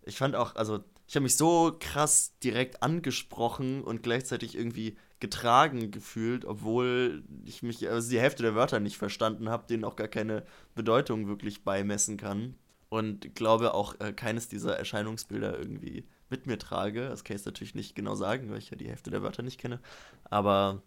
ich 0.02 0.18
fand 0.18 0.36
auch, 0.36 0.54
also 0.56 0.84
ich 1.06 1.16
habe 1.16 1.24
mich 1.24 1.36
so 1.36 1.76
krass 1.78 2.38
direkt 2.42 2.82
angesprochen 2.82 3.82
und 3.82 4.02
gleichzeitig 4.02 4.56
irgendwie 4.56 4.96
getragen 5.20 5.90
gefühlt, 5.90 6.44
obwohl 6.44 7.24
ich 7.44 7.62
mich 7.62 7.88
also 7.88 8.10
die 8.10 8.20
Hälfte 8.20 8.42
der 8.42 8.54
Wörter 8.54 8.80
nicht 8.80 8.96
verstanden 8.96 9.48
habe, 9.48 9.66
denen 9.66 9.84
auch 9.84 9.96
gar 9.96 10.08
keine 10.08 10.44
Bedeutung 10.74 11.28
wirklich 11.28 11.64
beimessen 11.64 12.16
kann. 12.16 12.56
Und 12.88 13.34
glaube 13.34 13.74
auch 13.74 13.98
äh, 14.00 14.12
keines 14.12 14.48
dieser 14.48 14.76
Erscheinungsbilder 14.76 15.58
irgendwie 15.58 16.06
mit 16.30 16.46
mir 16.46 16.58
trage. 16.58 17.08
Das 17.08 17.24
kann 17.24 17.36
ich 17.36 17.44
natürlich 17.44 17.74
nicht 17.74 17.96
genau 17.96 18.14
sagen, 18.14 18.50
weil 18.50 18.58
ich 18.58 18.70
ja 18.70 18.76
die 18.76 18.88
Hälfte 18.88 19.10
der 19.10 19.22
Wörter 19.22 19.42
nicht 19.42 19.58
kenne. 19.58 19.80
Aber 20.24 20.82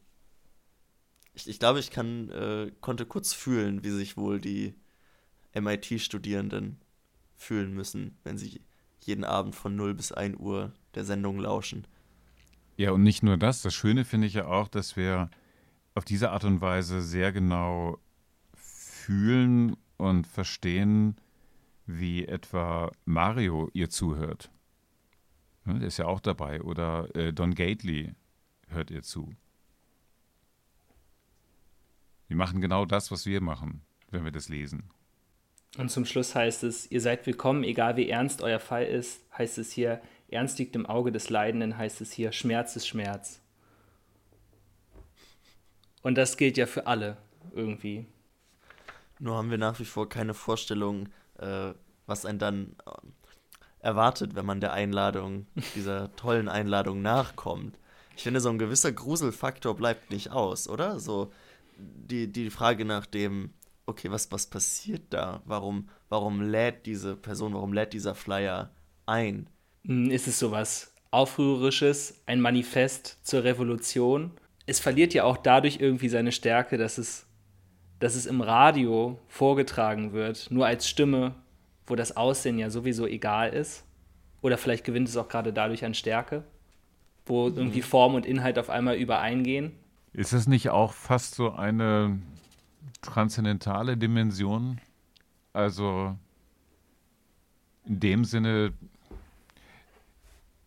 ich, 1.33 1.47
ich 1.47 1.59
glaube, 1.59 1.79
ich 1.79 1.91
kann, 1.91 2.29
äh, 2.29 2.71
konnte 2.81 3.05
kurz 3.05 3.33
fühlen, 3.33 3.83
wie 3.83 3.91
sich 3.91 4.17
wohl 4.17 4.39
die 4.39 4.75
MIT-Studierenden 5.53 6.79
fühlen 7.35 7.73
müssen, 7.73 8.17
wenn 8.23 8.37
sie 8.37 8.61
jeden 9.07 9.23
Abend 9.23 9.55
von 9.55 9.75
0 9.75 9.93
bis 9.93 10.11
1 10.11 10.37
Uhr 10.37 10.71
der 10.95 11.05
Sendung 11.05 11.39
lauschen. 11.39 11.87
Ja, 12.75 12.91
und 12.91 13.03
nicht 13.03 13.23
nur 13.23 13.37
das. 13.37 13.61
Das 13.61 13.73
Schöne 13.73 14.05
finde 14.05 14.27
ich 14.27 14.35
ja 14.35 14.45
auch, 14.45 14.67
dass 14.67 14.95
wir 14.95 15.29
auf 15.95 16.05
diese 16.05 16.31
Art 16.31 16.43
und 16.43 16.61
Weise 16.61 17.01
sehr 17.01 17.31
genau 17.31 17.97
fühlen 18.53 19.75
und 19.97 20.27
verstehen, 20.27 21.15
wie 21.87 22.25
etwa 22.25 22.91
Mario 23.05 23.69
ihr 23.73 23.89
zuhört. 23.89 24.51
Der 25.65 25.87
ist 25.87 25.97
ja 25.97 26.05
auch 26.05 26.19
dabei. 26.19 26.61
Oder 26.61 27.13
äh, 27.15 27.33
Don 27.33 27.55
Gately 27.55 28.13
hört 28.67 28.91
ihr 28.91 29.01
zu. 29.01 29.33
Die 32.29 32.35
machen 32.35 32.61
genau 32.61 32.85
das, 32.85 33.11
was 33.11 33.25
wir 33.25 33.41
machen, 33.41 33.81
wenn 34.11 34.23
wir 34.23 34.31
das 34.31 34.49
lesen. 34.49 34.89
Und 35.77 35.89
zum 35.89 36.05
Schluss 36.05 36.33
heißt 36.33 36.63
es, 36.63 36.89
ihr 36.91 37.01
seid 37.01 37.27
willkommen, 37.27 37.63
egal 37.63 37.97
wie 37.97 38.09
ernst 38.09 38.41
euer 38.41 38.59
Fall 38.59 38.85
ist, 38.85 39.21
heißt 39.37 39.59
es 39.59 39.71
hier, 39.71 40.01
ernst 40.27 40.57
liegt 40.57 40.75
im 40.75 40.87
Auge 40.87 41.11
des 41.11 41.29
Leidenden, 41.29 41.77
heißt 41.77 42.01
es 42.01 42.11
hier, 42.11 42.31
Schmerz 42.31 42.75
ist 42.75 42.87
Schmerz. 42.87 43.41
Und 46.01 46.15
das 46.15 46.37
gilt 46.37 46.57
ja 46.57 46.65
für 46.65 46.87
alle 46.87 47.17
irgendwie. 47.53 48.07
Nur 49.19 49.35
haben 49.35 49.51
wir 49.51 49.59
nach 49.59 49.79
wie 49.79 49.85
vor 49.85 50.09
keine 50.09 50.33
Vorstellung, 50.33 51.09
äh, 51.37 51.73
was 52.07 52.25
einen 52.25 52.39
dann 52.39 52.75
äh, 52.85 53.85
erwartet, 53.85 54.35
wenn 54.35 54.45
man 54.45 54.61
der 54.61 54.73
Einladung, 54.73 55.45
dieser 55.75 56.11
tollen 56.15 56.49
Einladung 56.49 57.03
nachkommt. 57.03 57.77
Ich 58.15 58.23
finde, 58.23 58.39
so 58.39 58.49
ein 58.49 58.57
gewisser 58.57 58.91
Gruselfaktor 58.91 59.75
bleibt 59.75 60.09
nicht 60.09 60.31
aus, 60.31 60.67
oder? 60.67 60.99
So 60.99 61.31
die, 61.77 62.31
die 62.31 62.49
Frage 62.49 62.83
nach 62.83 63.05
dem, 63.05 63.51
okay, 63.87 64.11
was, 64.11 64.31
was 64.31 64.45
passiert 64.45 65.01
da? 65.09 65.41
Warum, 65.45 65.89
warum 66.09 66.41
lädt 66.41 66.85
diese 66.85 67.15
Person, 67.15 67.53
warum 67.53 67.73
lädt 67.73 67.93
dieser 67.93 68.13
Flyer 68.13 68.69
ein? 69.05 69.49
Hm, 69.85 70.11
ist 70.11 70.27
es 70.27 70.37
sowas 70.37 70.93
Aufrührerisches, 71.09 72.21
ein 72.25 72.41
Manifest 72.41 73.17
zur 73.25 73.43
Revolution? 73.43 74.31
Es 74.65 74.79
verliert 74.79 75.13
ja 75.13 75.23
auch 75.23 75.37
dadurch 75.37 75.79
irgendwie 75.79 76.09
seine 76.09 76.33
Stärke, 76.33 76.77
dass 76.77 76.97
es, 76.97 77.25
dass 77.99 78.15
es 78.15 78.25
im 78.25 78.41
Radio 78.41 79.17
vorgetragen 79.27 80.11
wird, 80.11 80.51
nur 80.51 80.67
als 80.67 80.87
Stimme, 80.87 81.33
wo 81.87 81.95
das 81.95 82.17
Aussehen 82.17 82.59
ja 82.59 82.69
sowieso 82.69 83.07
egal 83.07 83.53
ist. 83.53 83.85
Oder 84.41 84.57
vielleicht 84.57 84.83
gewinnt 84.83 85.07
es 85.07 85.17
auch 85.17 85.29
gerade 85.29 85.53
dadurch 85.53 85.85
an 85.85 85.93
Stärke, 85.93 86.43
wo 87.25 87.49
mhm. 87.49 87.57
irgendwie 87.57 87.81
Form 87.81 88.15
und 88.15 88.25
Inhalt 88.25 88.59
auf 88.59 88.69
einmal 88.69 88.97
übereingehen. 88.97 89.71
Ist 90.11 90.33
es 90.33 90.47
nicht 90.47 90.69
auch 90.69 90.93
fast 90.93 91.35
so 91.35 91.53
eine 91.53 92.19
transzendentale 93.01 93.97
Dimension. 93.97 94.79
Also 95.53 96.15
in 97.85 97.99
dem 97.99 98.25
Sinne, 98.25 98.73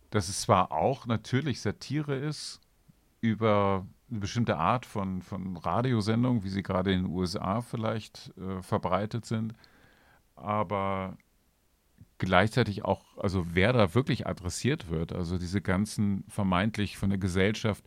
dass 0.09 0.29
es 0.29 0.41
zwar 0.41 0.71
auch 0.71 1.05
natürlich 1.05 1.61
Satire 1.61 2.15
ist 2.15 2.59
über 3.21 3.85
eine 4.09 4.19
bestimmte 4.19 4.57
Art 4.57 4.85
von, 4.85 5.21
von 5.21 5.55
Radiosendungen, 5.55 6.43
wie 6.43 6.49
sie 6.49 6.63
gerade 6.63 6.91
in 6.91 7.03
den 7.03 7.11
USA 7.11 7.61
vielleicht 7.61 8.33
äh, 8.37 8.61
verbreitet 8.61 9.25
sind, 9.25 9.53
aber 10.35 11.17
gleichzeitig 12.17 12.83
auch, 12.83 13.17
also 13.17 13.45
wer 13.53 13.73
da 13.73 13.95
wirklich 13.95 14.27
adressiert 14.27 14.89
wird, 14.89 15.13
also 15.13 15.37
diese 15.37 15.61
ganzen 15.61 16.23
vermeintlich 16.27 16.97
von 16.97 17.09
der 17.09 17.19
Gesellschaft 17.19 17.85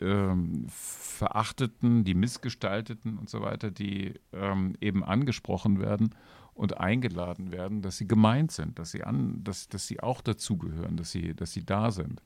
ähm, 0.00 0.66
Verachteten, 0.68 2.04
die 2.04 2.14
Missgestalteten 2.14 3.18
und 3.18 3.30
so 3.30 3.42
weiter, 3.42 3.70
die 3.70 4.14
ähm, 4.32 4.74
eben 4.80 5.04
angesprochen 5.04 5.80
werden 5.80 6.14
und 6.54 6.78
eingeladen 6.78 7.52
werden, 7.52 7.82
dass 7.82 7.96
sie 7.96 8.06
gemeint 8.06 8.52
sind, 8.52 8.78
dass 8.78 8.90
sie, 8.90 9.04
an, 9.04 9.42
dass, 9.42 9.68
dass 9.68 9.86
sie 9.86 10.00
auch 10.00 10.20
dazugehören, 10.20 10.96
dass 10.96 11.10
sie, 11.10 11.34
dass 11.34 11.52
sie 11.52 11.64
da 11.64 11.90
sind. 11.90 12.22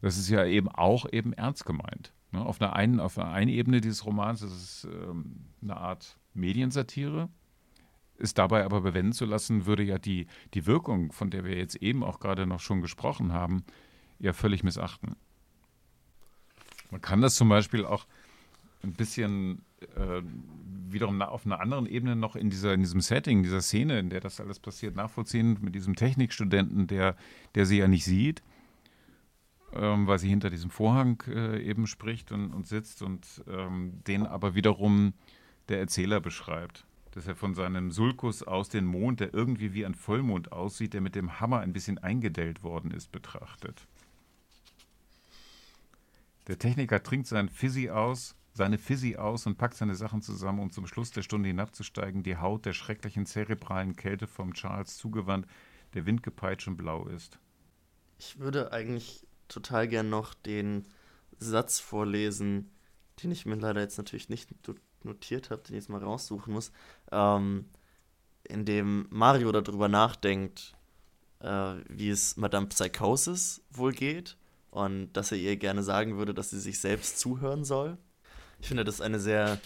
Das 0.00 0.18
ist 0.18 0.28
ja 0.28 0.44
eben 0.44 0.68
auch 0.68 1.06
eben 1.12 1.32
ernst 1.32 1.64
gemeint. 1.64 2.12
Ne? 2.32 2.44
Auf, 2.44 2.60
einer 2.60 2.74
einen, 2.74 2.98
auf 2.98 3.18
einer 3.18 3.30
einen 3.30 3.50
Ebene 3.50 3.80
dieses 3.80 4.04
Romans 4.04 4.42
ist 4.42 4.52
es 4.52 4.84
ähm, 4.84 5.46
eine 5.62 5.76
Art 5.76 6.18
Mediensatire. 6.34 7.28
Es 8.18 8.34
dabei 8.34 8.64
aber 8.64 8.80
bewenden 8.80 9.12
zu 9.12 9.24
lassen, 9.24 9.66
würde 9.66 9.82
ja 9.82 9.98
die, 9.98 10.26
die 10.54 10.66
Wirkung, 10.66 11.12
von 11.12 11.30
der 11.30 11.44
wir 11.44 11.56
jetzt 11.56 11.76
eben 11.76 12.02
auch 12.02 12.20
gerade 12.20 12.46
noch 12.46 12.60
schon 12.60 12.80
gesprochen 12.80 13.32
haben, 13.32 13.64
ja 14.18 14.32
völlig 14.32 14.64
missachten. 14.64 15.16
Man 16.92 17.00
kann 17.00 17.22
das 17.22 17.34
zum 17.34 17.48
Beispiel 17.48 17.86
auch 17.86 18.06
ein 18.82 18.92
bisschen 18.92 19.62
äh, 19.96 20.22
wiederum 20.90 21.22
auf 21.22 21.46
einer 21.46 21.58
anderen 21.58 21.86
Ebene 21.86 22.14
noch 22.14 22.36
in, 22.36 22.50
dieser, 22.50 22.74
in 22.74 22.80
diesem 22.80 23.00
Setting, 23.00 23.42
dieser 23.42 23.62
Szene, 23.62 23.98
in 23.98 24.10
der 24.10 24.20
das 24.20 24.40
alles 24.40 24.60
passiert, 24.60 24.94
nachvollziehen 24.94 25.56
mit 25.62 25.74
diesem 25.74 25.96
Technikstudenten, 25.96 26.86
der, 26.86 27.16
der 27.54 27.64
sie 27.64 27.78
ja 27.78 27.88
nicht 27.88 28.04
sieht, 28.04 28.42
ähm, 29.72 30.06
weil 30.06 30.18
sie 30.18 30.28
hinter 30.28 30.50
diesem 30.50 30.68
Vorhang 30.68 31.22
äh, 31.28 31.62
eben 31.62 31.86
spricht 31.86 32.30
und, 32.30 32.52
und 32.52 32.66
sitzt 32.66 33.00
und 33.00 33.42
ähm, 33.48 34.02
den 34.06 34.26
aber 34.26 34.54
wiederum 34.54 35.14
der 35.70 35.80
Erzähler 35.80 36.20
beschreibt. 36.20 36.84
Dass 37.12 37.26
er 37.26 37.36
von 37.36 37.54
seinem 37.54 37.90
Sulkus 37.90 38.42
aus 38.42 38.68
den 38.68 38.84
Mond, 38.84 39.20
der 39.20 39.32
irgendwie 39.32 39.72
wie 39.72 39.86
ein 39.86 39.94
Vollmond 39.94 40.52
aussieht, 40.52 40.92
der 40.92 41.00
mit 41.00 41.14
dem 41.14 41.40
Hammer 41.40 41.60
ein 41.60 41.72
bisschen 41.72 41.96
eingedellt 41.96 42.62
worden 42.62 42.90
ist, 42.90 43.12
betrachtet. 43.12 43.86
Der 46.46 46.58
Techniker 46.58 47.02
trinkt 47.02 47.26
sein 47.28 47.48
Fizzy 47.48 47.90
aus 47.90 48.34
seine 48.54 48.78
Fizzy 48.78 49.16
aus 49.16 49.46
und 49.46 49.56
packt 49.56 49.76
seine 49.76 49.94
Sachen 49.94 50.22
zusammen, 50.22 50.60
um 50.60 50.70
zum 50.70 50.86
Schluss 50.86 51.10
der 51.10 51.22
Stunde 51.22 51.48
hinabzusteigen, 51.48 52.22
die 52.22 52.36
Haut 52.36 52.66
der 52.66 52.72
schrecklichen 52.72 53.26
zerebralen 53.26 53.96
Kälte 53.96 54.26
vom 54.26 54.52
Charles 54.52 54.96
zugewandt, 54.98 55.46
der 55.94 56.06
windgepeitscht 56.06 56.68
und 56.68 56.76
blau 56.76 57.06
ist. 57.06 57.38
Ich 58.18 58.38
würde 58.38 58.72
eigentlich 58.72 59.26
total 59.48 59.88
gern 59.88 60.10
noch 60.10 60.34
den 60.34 60.86
Satz 61.38 61.80
vorlesen, 61.80 62.70
den 63.22 63.32
ich 63.32 63.46
mir 63.46 63.56
leider 63.56 63.80
jetzt 63.80 63.98
natürlich 63.98 64.28
nicht 64.28 64.50
notiert 65.02 65.50
habe, 65.50 65.62
den 65.62 65.74
ich 65.74 65.82
jetzt 65.82 65.88
mal 65.88 66.02
raussuchen 66.02 66.52
muss, 66.52 66.72
ähm, 67.10 67.66
in 68.44 68.64
dem 68.64 69.06
Mario 69.10 69.50
darüber 69.50 69.88
nachdenkt, 69.88 70.74
äh, 71.40 71.74
wie 71.88 72.10
es 72.10 72.36
Madame 72.36 72.66
Psychosis 72.66 73.62
wohl 73.70 73.92
geht 73.92 74.36
und 74.72 75.12
dass 75.12 75.30
er 75.30 75.38
ihr 75.38 75.56
gerne 75.56 75.84
sagen 75.84 76.16
würde, 76.16 76.34
dass 76.34 76.50
sie 76.50 76.58
sich 76.58 76.80
selbst 76.80 77.20
zuhören 77.20 77.64
soll. 77.64 77.96
Ich 78.58 78.66
finde, 78.68 78.84
das 78.84 79.02
eine 79.02 79.20
sehr, 79.20 79.60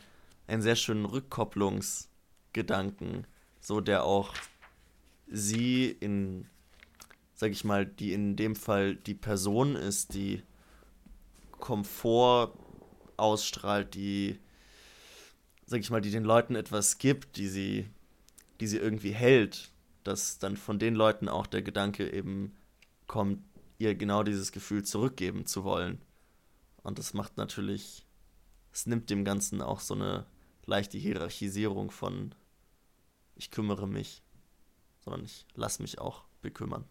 einen 0.49 0.63
sehr 0.63 0.77
schönen 0.77 1.05
Rückkopplungsgedanken, 1.05 3.27
so 3.61 3.81
der 3.81 4.03
auch 4.05 4.35
sie 5.29 5.87
in, 5.87 6.49
sag 7.35 7.53
ich 7.53 7.63
mal, 7.65 7.87
die 7.87 8.13
in 8.13 8.35
dem 8.35 8.57
Fall 8.57 8.97
die 8.97 9.15
Person 9.15 9.77
ist, 9.77 10.15
die 10.15 10.43
Komfort 11.53 12.53
ausstrahlt, 13.17 13.95
die, 13.95 14.41
sag 15.67 15.79
ich 15.81 15.91
mal, 15.91 16.01
die 16.01 16.11
den 16.11 16.25
Leuten 16.25 16.57
etwas 16.57 16.99
gibt, 16.99 17.37
die 17.37 17.47
sie, 17.47 17.89
die 18.59 18.67
sie 18.67 18.79
irgendwie 18.79 19.13
hält, 19.13 19.71
dass 20.03 20.41
dann 20.41 20.57
von 20.57 20.81
den 20.81 20.97
Leuten 20.97 21.29
auch 21.29 21.47
der 21.47 21.63
Gedanke 21.63 22.13
eben 22.13 22.57
kommt, 23.07 23.39
ihr 23.79 23.95
genau 23.95 24.23
dieses 24.23 24.53
Gefühl 24.53 24.85
zurückgeben 24.85 25.47
zu 25.47 25.65
wollen. 25.65 26.01
Und 26.83 26.99
das 26.99 27.15
macht 27.15 27.37
natürlich 27.37 28.07
es 28.77 28.85
nimmt 28.85 29.09
dem 29.09 29.25
Ganzen 29.25 29.63
auch 29.63 29.81
so 29.81 29.95
eine 29.95 30.27
leichte 30.67 30.99
Hierarchisierung 30.99 31.91
von 31.91 32.35
ich 33.35 33.51
kümmere 33.51 33.89
mich, 33.89 34.23
sondern 34.99 35.25
ich 35.25 35.47
lasse 35.55 35.81
mich 35.81 35.99
auch 35.99 36.25
bekümmern. 36.43 36.85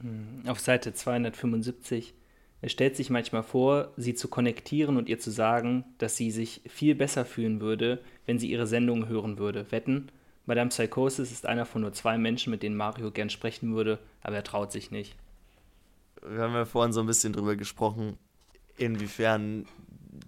Hm, 0.00 0.44
auf 0.46 0.58
Seite 0.58 0.94
275. 0.94 2.14
Es 2.62 2.72
stellt 2.72 2.96
sich 2.96 3.10
manchmal 3.10 3.42
vor, 3.42 3.92
sie 3.98 4.14
zu 4.14 4.28
konnektieren 4.28 4.96
und 4.96 5.10
ihr 5.10 5.18
zu 5.18 5.30
sagen, 5.30 5.84
dass 5.98 6.16
sie 6.16 6.30
sich 6.30 6.62
viel 6.66 6.94
besser 6.94 7.26
fühlen 7.26 7.60
würde, 7.60 8.02
wenn 8.24 8.38
sie 8.38 8.50
ihre 8.50 8.66
Sendung 8.66 9.08
hören 9.08 9.36
würde. 9.36 9.70
Wetten, 9.70 10.10
Madame 10.46 10.70
Psychosis 10.70 11.32
ist 11.32 11.44
einer 11.44 11.66
von 11.66 11.82
nur 11.82 11.92
zwei 11.92 12.16
Menschen, 12.18 12.50
mit 12.50 12.62
denen 12.62 12.76
Mario 12.76 13.10
gern 13.10 13.30
sprechen 13.30 13.74
würde, 13.74 13.98
aber 14.22 14.36
er 14.36 14.44
traut 14.44 14.72
sich 14.72 14.90
nicht. 14.90 15.16
Wir 16.26 16.40
haben 16.40 16.54
ja 16.54 16.64
vorhin 16.64 16.92
so 16.92 17.00
ein 17.00 17.06
bisschen 17.06 17.32
drüber 17.32 17.56
gesprochen, 17.56 18.16
inwiefern 18.76 19.66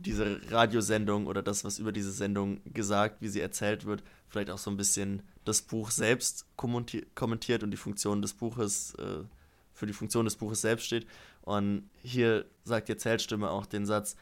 diese 0.01 0.41
Radiosendung 0.51 1.27
oder 1.27 1.43
das, 1.43 1.65
was 1.65 1.79
über 1.79 1.93
diese 1.93 2.13
Sendung 2.13 2.61
gesagt, 2.73 3.21
wie 3.21 3.29
sie 3.29 3.41
erzählt 3.41 3.85
wird, 3.85 4.03
vielleicht 4.29 4.51
auch 4.51 4.59
so 4.59 4.71
ein 4.71 4.77
bisschen 4.77 5.23
das 5.45 5.63
Buch 5.63 5.91
selbst 5.91 6.47
kommentiert 6.57 7.63
und 7.63 7.71
die 7.71 7.77
Funktion 7.77 8.21
des 8.21 8.35
Buches, 8.35 8.95
äh, 8.97 9.25
für 9.73 9.87
die 9.87 9.93
Funktion 9.93 10.25
des 10.25 10.37
Buches 10.37 10.61
selbst 10.61 10.87
steht. 10.87 11.07
Und 11.43 11.89
hier 12.03 12.45
sagt 12.65 12.89
die 12.89 12.93
Erzählstimme 12.93 13.49
auch 13.49 13.65
den 13.65 13.87
Satz, 13.87 14.17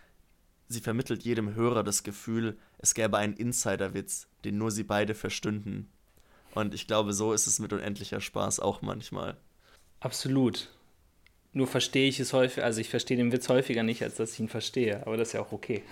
sie 0.69 0.81
vermittelt 0.81 1.23
jedem 1.23 1.55
Hörer 1.55 1.83
das 1.83 2.03
Gefühl, 2.03 2.57
es 2.79 2.95
gäbe 2.95 3.17
einen 3.17 3.35
Insiderwitz, 3.35 4.27
den 4.45 4.59
nur 4.59 4.71
sie 4.71 4.85
beide 4.85 5.15
verstünden. 5.15 5.91
Und 6.55 6.75
ich 6.75 6.87
glaube, 6.87 7.13
so 7.13 7.33
ist 7.33 7.47
es 7.47 7.59
mit 7.59 7.73
unendlicher 7.73 8.21
Spaß 8.21 8.61
auch 8.61 8.83
manchmal. 8.83 9.37
Absolut. 10.01 10.71
Nur 11.53 11.67
verstehe 11.67 12.09
ich 12.09 12.21
es 12.21 12.33
häufig, 12.33 12.65
also 12.65 12.81
ich 12.81 12.91
verstehe 12.91 13.17
den 13.17 13.33
Witz 13.33 13.49
häufiger 13.49 13.83
nicht, 13.83 14.03
als 14.03 14.17
dass 14.17 14.33
ich 14.33 14.41
ihn 14.41 14.49
verstehe, 14.49 15.07
aber 15.07 15.17
das 15.17 15.29
ist 15.29 15.33
ja 15.33 15.41
auch 15.41 15.53
okay. 15.53 15.83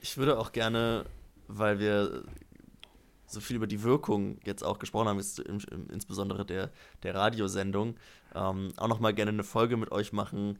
Ich 0.00 0.16
würde 0.18 0.38
auch 0.38 0.52
gerne, 0.52 1.06
weil 1.48 1.78
wir 1.78 2.24
so 3.26 3.40
viel 3.40 3.56
über 3.56 3.66
die 3.66 3.82
Wirkung 3.82 4.38
jetzt 4.44 4.62
auch 4.62 4.78
gesprochen 4.78 5.08
haben, 5.08 5.18
jetzt 5.18 5.38
insbesondere 5.38 6.44
der, 6.44 6.70
der 7.02 7.14
Radiosendung, 7.14 7.96
ähm, 8.34 8.72
auch 8.76 8.88
nochmal 8.88 9.14
gerne 9.14 9.30
eine 9.30 9.44
Folge 9.44 9.76
mit 9.76 9.90
euch 9.92 10.12
machen, 10.12 10.58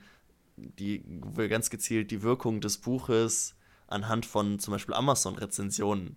die, 0.56 1.04
wir 1.06 1.48
ganz 1.48 1.70
gezielt 1.70 2.10
die 2.10 2.22
Wirkung 2.22 2.60
des 2.60 2.78
Buches 2.78 3.54
anhand 3.86 4.26
von 4.26 4.58
zum 4.58 4.72
Beispiel 4.72 4.94
Amazon-Rezensionen 4.94 6.16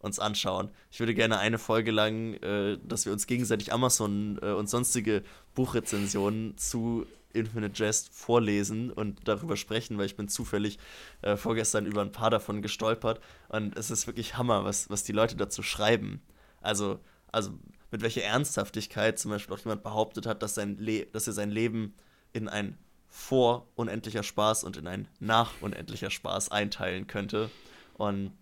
uns 0.00 0.18
anschauen. 0.18 0.70
Ich 0.90 1.00
würde 1.00 1.14
gerne 1.14 1.38
eine 1.38 1.58
Folge 1.58 1.90
lang, 1.90 2.34
äh, 2.34 2.78
dass 2.84 3.04
wir 3.04 3.12
uns 3.12 3.26
gegenseitig 3.26 3.72
Amazon 3.72 4.38
äh, 4.42 4.52
und 4.52 4.68
sonstige 4.68 5.22
Buchrezensionen 5.54 6.56
zu 6.56 7.06
Infinite 7.32 7.82
Jest 7.82 8.14
vorlesen 8.14 8.90
und 8.90 9.26
darüber 9.26 9.56
sprechen, 9.56 9.98
weil 9.98 10.06
ich 10.06 10.16
bin 10.16 10.28
zufällig 10.28 10.78
äh, 11.22 11.36
vorgestern 11.36 11.84
über 11.84 12.00
ein 12.00 12.12
paar 12.12 12.30
davon 12.30 12.62
gestolpert 12.62 13.20
und 13.48 13.76
es 13.76 13.90
ist 13.90 14.06
wirklich 14.06 14.36
Hammer, 14.36 14.64
was, 14.64 14.88
was 14.88 15.04
die 15.04 15.12
Leute 15.12 15.36
dazu 15.36 15.62
schreiben. 15.62 16.22
Also, 16.60 17.00
also 17.30 17.50
mit 17.90 18.02
welcher 18.02 18.22
Ernsthaftigkeit 18.22 19.18
zum 19.18 19.30
Beispiel 19.30 19.54
auch 19.54 19.60
jemand 19.60 19.82
behauptet 19.82 20.26
hat, 20.26 20.42
dass, 20.42 20.54
sein 20.54 20.76
Le 20.78 21.06
dass 21.06 21.26
er 21.26 21.32
sein 21.32 21.50
Leben 21.50 21.94
in 22.32 22.48
ein 22.48 22.78
vor 23.08 23.66
unendlicher 23.74 24.22
Spaß 24.22 24.64
und 24.64 24.76
in 24.76 24.86
ein 24.86 25.08
nach 25.18 25.52
unendlicher 25.60 26.10
Spaß 26.10 26.50
einteilen 26.50 27.06
könnte. 27.06 27.50
Und 27.94 28.32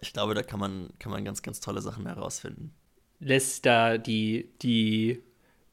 ich 0.00 0.12
glaube, 0.12 0.34
da 0.34 0.42
kann 0.42 0.60
man, 0.60 0.90
kann 0.98 1.12
man 1.12 1.24
ganz, 1.24 1.42
ganz 1.42 1.60
tolle 1.60 1.82
Sachen 1.82 2.06
herausfinden. 2.06 2.72
Lässt 3.20 3.66
da 3.66 3.98
die, 3.98 4.50
die 4.62 5.22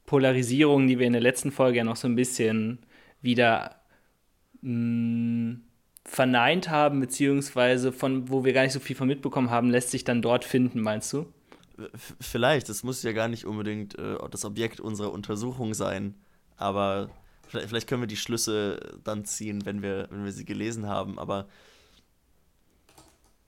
Polarisierung, 0.06 0.88
die 0.88 1.00
wir 1.00 1.08
in 1.08 1.14
der 1.14 1.22
letzten 1.22 1.52
Folge 1.52 1.80
ja 1.80 1.84
noch 1.84 1.96
so 1.96 2.08
ein 2.08 2.16
bisschen 2.16 2.80
wieder 3.22 3.82
mh, 4.62 4.72
mm, 4.72 5.62
verneint 6.06 6.70
haben, 6.70 7.00
beziehungsweise 7.00 7.92
von 7.92 8.30
wo 8.30 8.44
wir 8.44 8.54
gar 8.54 8.64
nicht 8.64 8.74
so 8.74 8.80
viel 8.80 8.96
von 8.96 9.08
mitbekommen 9.08 9.50
haben, 9.50 9.70
lässt 9.70 9.92
sich 9.92 10.04
dann 10.04 10.22
dort 10.22 10.44
finden, 10.44 10.82
meinst 10.82 11.14
du? 11.14 11.32
Vielleicht, 12.20 12.68
das 12.68 12.84
muss 12.84 13.04
ja 13.04 13.12
gar 13.12 13.28
nicht 13.28 13.46
unbedingt 13.46 13.98
äh, 13.98 14.18
das 14.32 14.44
Objekt 14.44 14.80
unserer 14.80 15.12
Untersuchung 15.12 15.74
sein, 15.74 16.16
aber 16.58 17.10
vielleicht, 17.50 17.70
vielleicht, 17.70 17.88
können 17.88 18.02
wir 18.02 18.08
die 18.08 18.18
Schlüsse 18.18 18.80
dann 19.04 19.26
ziehen, 19.26 19.66
wenn 19.66 19.82
wir, 19.82 20.08
wenn 20.10 20.24
wir 20.24 20.32
sie 20.32 20.46
gelesen 20.46 20.88
haben, 20.88 21.20
aber 21.20 21.48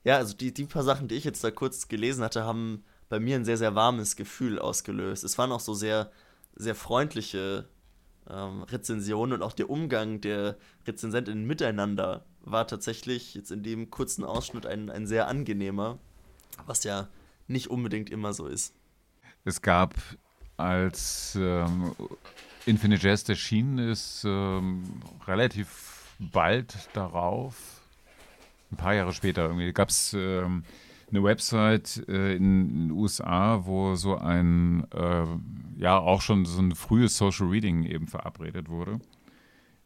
ja, 0.03 0.17
also 0.17 0.35
die, 0.35 0.53
die 0.53 0.65
paar 0.65 0.83
Sachen, 0.83 1.07
die 1.07 1.15
ich 1.15 1.23
jetzt 1.23 1.43
da 1.43 1.51
kurz 1.51 1.87
gelesen 1.87 2.23
hatte, 2.23 2.43
haben 2.43 2.83
bei 3.09 3.19
mir 3.19 3.35
ein 3.35 3.45
sehr, 3.45 3.57
sehr 3.57 3.75
warmes 3.75 4.15
Gefühl 4.15 4.57
ausgelöst. 4.57 5.23
Es 5.23 5.37
waren 5.37 5.51
auch 5.51 5.59
so 5.59 5.73
sehr, 5.73 6.11
sehr 6.55 6.75
freundliche 6.75 7.67
ähm, 8.29 8.63
Rezensionen 8.63 9.33
und 9.33 9.43
auch 9.43 9.53
der 9.53 9.69
Umgang 9.69 10.21
der 10.21 10.57
Rezensentinnen 10.87 11.45
miteinander 11.45 12.25
war 12.41 12.65
tatsächlich 12.67 13.35
jetzt 13.35 13.51
in 13.51 13.61
dem 13.61 13.91
kurzen 13.91 14.23
Ausschnitt 14.23 14.65
ein, 14.65 14.89
ein 14.89 15.05
sehr 15.05 15.27
angenehmer, 15.27 15.99
was 16.65 16.83
ja 16.83 17.07
nicht 17.47 17.67
unbedingt 17.67 18.09
immer 18.09 18.33
so 18.33 18.47
ist. 18.47 18.73
Es 19.43 19.61
gab, 19.61 19.95
als 20.57 21.35
ähm, 21.39 21.95
Infinite 22.65 23.07
Jest 23.07 23.29
erschienen 23.29 23.77
ist, 23.79 24.23
ähm, 24.25 24.83
relativ 25.27 26.15
bald 26.19 26.89
darauf 26.93 27.81
ein 28.71 28.77
paar 28.77 28.93
Jahre 28.93 29.13
später 29.13 29.43
irgendwie 29.43 29.73
gab 29.73 29.89
es 29.89 30.13
ähm, 30.13 30.63
eine 31.09 31.23
Website 31.23 32.05
äh, 32.07 32.35
in 32.35 32.87
den 32.87 32.91
USA, 32.91 33.65
wo 33.65 33.95
so 33.95 34.17
ein, 34.17 34.87
äh, 34.93 35.25
ja, 35.77 35.99
auch 35.99 36.21
schon 36.21 36.45
so 36.45 36.61
ein 36.61 36.73
frühes 36.73 37.17
Social 37.17 37.47
Reading 37.47 37.83
eben 37.83 38.07
verabredet 38.07 38.69
wurde, 38.69 38.99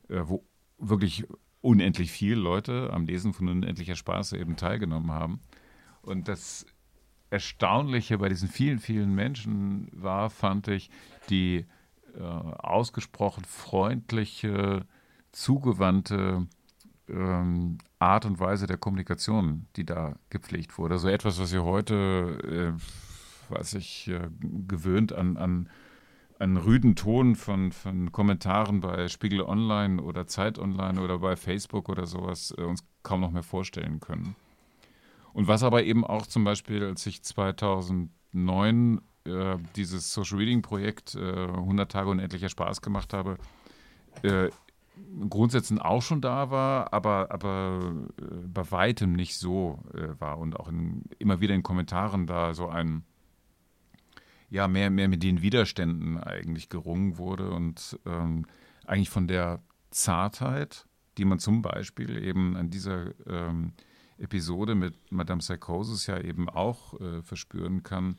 äh, 0.07 0.21
wo 0.23 0.45
wirklich 0.77 1.25
unendlich 1.61 2.11
viele 2.11 2.35
Leute 2.35 2.91
am 2.93 3.07
Lesen 3.07 3.33
von 3.33 3.49
unendlicher 3.49 3.95
Spaß 3.95 4.33
eben 4.33 4.55
teilgenommen 4.55 5.11
haben. 5.11 5.39
Und 6.03 6.27
das 6.27 6.67
Erstaunliche 7.31 8.19
bei 8.19 8.29
diesen 8.29 8.47
vielen, 8.47 8.77
vielen 8.77 9.15
Menschen 9.15 9.87
war, 9.91 10.29
fand 10.29 10.67
ich, 10.67 10.91
die 11.31 11.65
äh, 12.17 12.21
ausgesprochen 12.21 13.45
freundliche, 13.45 14.85
zugewandte 15.31 16.47
ähm, 17.09 17.77
Art 17.99 18.25
und 18.25 18.39
Weise 18.39 18.67
der 18.67 18.77
Kommunikation, 18.77 19.67
die 19.75 19.85
da 19.85 20.15
gepflegt 20.29 20.77
wurde. 20.77 20.97
So 20.97 21.07
etwas, 21.07 21.39
was 21.39 21.51
wir 21.53 21.63
heute, 21.63 22.75
äh, 22.79 23.53
weiß 23.53 23.75
ich, 23.75 24.07
äh, 24.07 24.29
gewöhnt 24.67 25.13
an, 25.13 25.37
an, 25.37 25.69
an 26.39 26.57
rüden 26.57 26.95
Ton 26.95 27.35
von, 27.35 27.71
von 27.71 28.11
Kommentaren 28.11 28.81
bei 28.81 29.07
Spiegel 29.07 29.41
Online 29.41 30.01
oder 30.01 30.27
Zeit 30.27 30.59
Online 30.59 31.01
oder 31.01 31.19
bei 31.19 31.35
Facebook 31.35 31.89
oder 31.89 32.07
sowas 32.07 32.53
äh, 32.57 32.61
uns 32.61 32.83
kaum 33.03 33.21
noch 33.21 33.31
mehr 33.31 33.43
vorstellen 33.43 33.99
können. 33.99 34.35
Und 35.33 35.47
was 35.47 35.63
aber 35.63 35.83
eben 35.83 36.05
auch 36.05 36.25
zum 36.25 36.43
Beispiel, 36.45 36.83
als 36.85 37.05
ich 37.05 37.21
2009 37.23 39.01
äh, 39.25 39.57
dieses 39.75 40.13
Social 40.13 40.37
Reading 40.37 40.61
Projekt 40.61 41.15
100 41.15 41.87
äh, 41.87 41.91
Tage 41.91 42.09
unendlicher 42.09 42.49
Spaß 42.49 42.81
gemacht 42.81 43.13
habe, 43.13 43.37
äh, 44.23 44.49
Grundsätzen 45.29 45.79
auch 45.79 46.01
schon 46.01 46.21
da 46.21 46.51
war, 46.51 46.93
aber, 46.93 47.27
aber 47.31 47.93
äh, 48.17 48.23
bei 48.47 48.71
weitem 48.71 49.13
nicht 49.13 49.37
so 49.37 49.79
äh, 49.93 50.19
war 50.19 50.37
und 50.37 50.57
auch 50.57 50.69
in, 50.69 51.03
immer 51.19 51.41
wieder 51.41 51.53
in 51.53 51.63
Kommentaren 51.63 52.27
da 52.27 52.53
so 52.53 52.69
ein, 52.69 53.03
ja, 54.49 54.67
mehr, 54.67 54.89
mehr 54.89 55.09
mit 55.09 55.21
den 55.21 55.41
Widerständen 55.41 56.17
eigentlich 56.17 56.69
gerungen 56.69 57.17
wurde 57.17 57.49
und 57.51 57.99
ähm, 58.05 58.45
eigentlich 58.85 59.09
von 59.09 59.27
der 59.27 59.61
Zartheit 59.91 60.85
die 61.17 61.25
man 61.25 61.39
zum 61.39 61.61
Beispiel 61.61 62.23
eben 62.23 62.55
an 62.55 62.69
dieser 62.69 63.11
ähm, 63.27 63.73
Episode 64.17 64.75
mit 64.75 64.95
Madame 65.11 65.39
Psychosis 65.39 66.07
ja 66.07 66.19
eben 66.19 66.49
auch 66.49 66.99
äh, 66.99 67.21
verspüren 67.21 67.83
kann, 67.83 68.17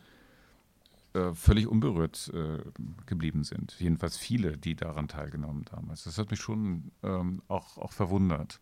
äh, 1.17 1.35
völlig 1.35 1.67
unberührt 1.67 2.31
äh, 2.35 2.59
geblieben 3.07 3.43
sind. 3.43 3.75
Jedenfalls 3.79 4.19
viele, 4.19 4.59
die 4.59 4.77
daran 4.77 5.09
teilgenommen 5.09 5.65
damals. 5.65 6.05
Das 6.05 6.19
hat 6.19 6.31
mich 6.31 6.41
schon 6.41 6.93
ähm, 7.03 7.43
auch, 7.49 7.79
auch 7.79 7.93
verwundert, 7.93 8.61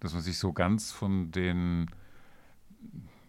dass 0.00 0.12
man 0.12 0.22
sich 0.22 0.38
so 0.38 0.52
ganz 0.52 0.92
von 0.92 1.30
den 1.30 1.90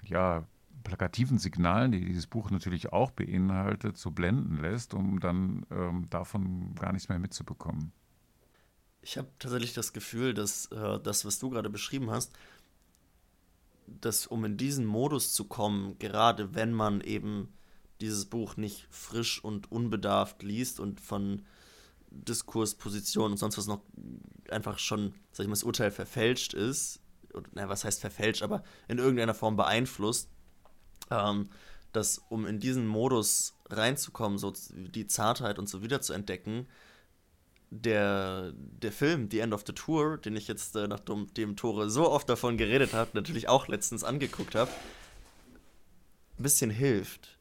ja, 0.04 0.46
plakativen 0.84 1.40
Signalen, 1.40 1.94
die 1.94 2.04
dieses 2.04 2.28
Buch 2.28 2.52
natürlich 2.52 2.92
auch 2.92 3.12
beinhaltet, 3.12 3.98
so 3.98 4.12
blenden 4.12 4.62
lässt, 4.62 4.94
um 4.94 5.20
dann 5.22 5.66
ähm, 5.72 6.08
davon 6.10 6.76
gar 6.76 6.92
nichts 6.92 7.08
mehr 7.08 7.20
mitzubekommen. 7.20 7.94
Ich 9.02 9.18
habe 9.18 9.30
tatsächlich 9.40 9.74
das 9.74 9.94
Gefühl, 9.94 10.34
dass 10.34 10.66
äh, 10.68 11.00
das, 11.00 11.24
was 11.26 11.40
du 11.40 11.50
gerade 11.50 11.70
beschrieben 11.70 12.12
hast, 12.12 12.34
dass 13.88 14.28
um 14.28 14.44
in 14.44 14.58
diesen 14.58 14.86
Modus 14.86 15.34
zu 15.34 15.46
kommen, 15.46 15.98
gerade 16.00 16.54
wenn 16.54 16.74
man 16.74 17.02
eben 17.02 17.50
dieses 18.02 18.26
Buch 18.26 18.58
nicht 18.58 18.88
frisch 18.90 19.44
und 19.44 19.72
unbedarft 19.72 20.44
liest 20.44 20.80
und 20.80 21.00
von 21.00 21.44
Diskurspositionen 22.10 23.34
und 23.34 23.38
sonst 23.38 23.58
was 23.58 23.68
noch 23.68 23.82
einfach 24.50 24.80
schon, 24.80 25.14
sag 25.32 25.44
ich 25.44 25.48
mal, 25.48 25.54
das 25.54 25.64
Urteil 25.64 25.92
verfälscht 25.92 26.54
ist, 26.54 27.00
oder, 27.34 27.50
na, 27.54 27.70
was 27.70 27.84
heißt 27.84 28.02
verfälscht, 28.02 28.44
aber 28.44 28.64
in 28.88 28.98
irgendeiner 28.98 29.34
Form 29.34 29.56
beeinflusst, 29.56 30.30
ähm, 31.12 31.50
dass 31.92 32.20
um 32.30 32.46
in 32.46 32.60
diesen 32.60 32.88
Modus 32.88 33.58
reinzukommen, 33.70 34.38
so 34.38 34.54
die 34.72 35.08
Zartheit 35.08 35.60
und 35.60 35.68
so 35.68 35.82
wieder 35.82 36.02
zu 36.02 36.14
entdecken, 36.14 36.68
der, 37.72 38.54
der 38.56 38.92
Film, 38.92 39.30
The 39.32 39.40
End 39.40 39.54
of 39.54 39.64
the 39.66 39.74
Tour, 39.74 40.18
den 40.18 40.36
ich 40.36 40.48
jetzt, 40.48 40.76
äh, 40.76 40.88
nachdem 40.88 41.56
Tore 41.56 41.90
so 41.90 42.10
oft 42.10 42.30
davon 42.30 42.58
geredet 42.58 42.94
hat, 42.94 43.16
natürlich 43.16 43.50
auch 43.50 43.68
letztens 43.68 44.04
angeguckt 44.04 44.56
habe, 44.56 44.72
ein 46.38 46.44
bisschen 46.44 46.70
hilft 46.70 47.38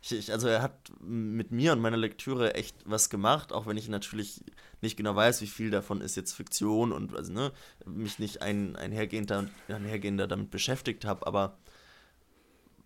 ich, 0.00 0.12
ich, 0.12 0.32
also 0.32 0.48
er 0.48 0.62
hat 0.62 0.92
mit 1.00 1.50
mir 1.50 1.72
und 1.72 1.80
meiner 1.80 1.96
Lektüre 1.96 2.54
echt 2.54 2.76
was 2.84 3.10
gemacht, 3.10 3.52
auch 3.52 3.66
wenn 3.66 3.76
ich 3.76 3.88
natürlich 3.88 4.44
nicht 4.80 4.96
genau 4.96 5.16
weiß, 5.16 5.40
wie 5.42 5.46
viel 5.46 5.70
davon 5.70 6.00
ist 6.00 6.16
jetzt 6.16 6.34
Fiktion 6.34 6.92
und 6.92 7.14
also, 7.14 7.32
ne, 7.32 7.52
mich 7.84 8.18
nicht 8.18 8.42
ein, 8.42 8.76
einhergehender, 8.76 9.48
einhergehender 9.68 10.28
damit 10.28 10.50
beschäftigt 10.50 11.04
habe, 11.04 11.26
aber 11.26 11.58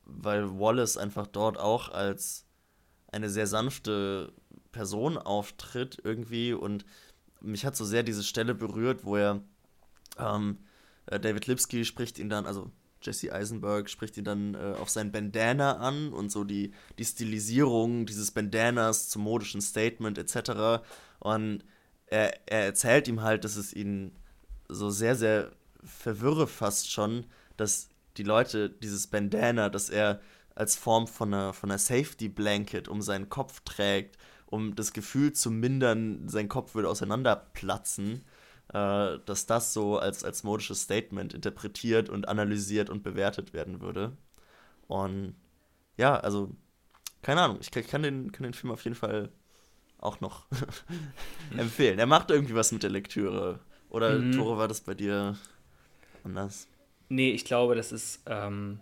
weil 0.04 0.58
Wallace 0.58 0.96
einfach 0.96 1.26
dort 1.26 1.58
auch 1.58 1.90
als 1.90 2.46
eine 3.10 3.28
sehr 3.28 3.46
sanfte 3.46 4.32
Person 4.72 5.18
auftritt 5.18 5.98
irgendwie 6.02 6.54
und 6.54 6.84
mich 7.40 7.66
hat 7.66 7.76
so 7.76 7.84
sehr 7.84 8.02
diese 8.02 8.22
Stelle 8.22 8.54
berührt, 8.54 9.04
wo 9.04 9.16
er 9.16 9.42
ähm, 10.18 10.58
äh, 11.06 11.20
David 11.20 11.46
Lipsky 11.46 11.84
spricht 11.84 12.18
ihn 12.18 12.30
dann, 12.30 12.46
also 12.46 12.70
Jesse 13.02 13.32
Eisenberg 13.32 13.90
spricht 13.90 14.16
ihn 14.16 14.24
dann 14.24 14.54
äh, 14.54 14.74
auf 14.78 14.88
sein 14.90 15.12
Bandana 15.12 15.78
an 15.78 16.12
und 16.12 16.30
so 16.30 16.44
die, 16.44 16.72
die 16.98 17.04
Stilisierung 17.04 18.06
dieses 18.06 18.30
Bandanas 18.30 19.08
zum 19.08 19.22
modischen 19.22 19.60
Statement 19.60 20.18
etc. 20.18 20.82
Und 21.18 21.64
er, 22.06 22.34
er 22.46 22.64
erzählt 22.66 23.08
ihm 23.08 23.22
halt, 23.22 23.44
dass 23.44 23.56
es 23.56 23.72
ihn 23.72 24.12
so 24.68 24.90
sehr, 24.90 25.16
sehr 25.16 25.52
verwirre 25.84 26.46
fast 26.46 26.90
schon, 26.90 27.26
dass 27.56 27.88
die 28.16 28.22
Leute 28.22 28.70
dieses 28.70 29.06
Bandana, 29.06 29.68
das 29.68 29.90
er 29.90 30.20
als 30.54 30.76
Form 30.76 31.06
von 31.06 31.32
einer, 31.32 31.52
von 31.52 31.70
einer 31.70 31.78
Safety 31.78 32.28
Blanket 32.28 32.88
um 32.88 33.02
seinen 33.02 33.28
Kopf 33.28 33.60
trägt, 33.64 34.18
um 34.46 34.74
das 34.74 34.92
Gefühl 34.92 35.32
zu 35.32 35.50
mindern, 35.50 36.28
sein 36.28 36.48
Kopf 36.48 36.74
würde 36.74 36.90
auseinanderplatzen 36.90 38.22
äh, 38.68 39.18
dass 39.24 39.46
das 39.46 39.72
so 39.72 39.98
als, 39.98 40.24
als 40.24 40.44
modisches 40.44 40.82
Statement 40.82 41.34
interpretiert 41.34 42.08
und 42.08 42.28
analysiert 42.28 42.90
und 42.90 43.02
bewertet 43.02 43.52
werden 43.52 43.80
würde. 43.80 44.16
Und 44.86 45.34
ja, 45.96 46.18
also, 46.18 46.50
keine 47.22 47.42
Ahnung, 47.42 47.58
ich, 47.60 47.70
kann, 47.70 48.02
den, 48.02 48.32
kann 48.32 48.44
den 48.44 48.54
Film 48.54 48.72
auf 48.72 48.84
jeden 48.84 48.96
Fall 48.96 49.30
auch 49.98 50.20
noch 50.20 50.46
empfehlen. 51.56 51.98
Er 51.98 52.06
macht 52.06 52.30
irgendwie 52.30 52.54
was 52.54 52.72
mit 52.72 52.82
der 52.82 52.90
Lektüre. 52.90 53.60
Oder, 53.88 54.18
mhm. 54.18 54.32
Tore, 54.32 54.58
war 54.58 54.68
das 54.68 54.80
bei 54.80 54.94
dir 54.94 55.36
anders? 56.24 56.66
Nee, 57.08 57.30
ich 57.32 57.44
glaube, 57.44 57.74
das 57.74 57.92
ist 57.92 58.22
ähm, 58.26 58.80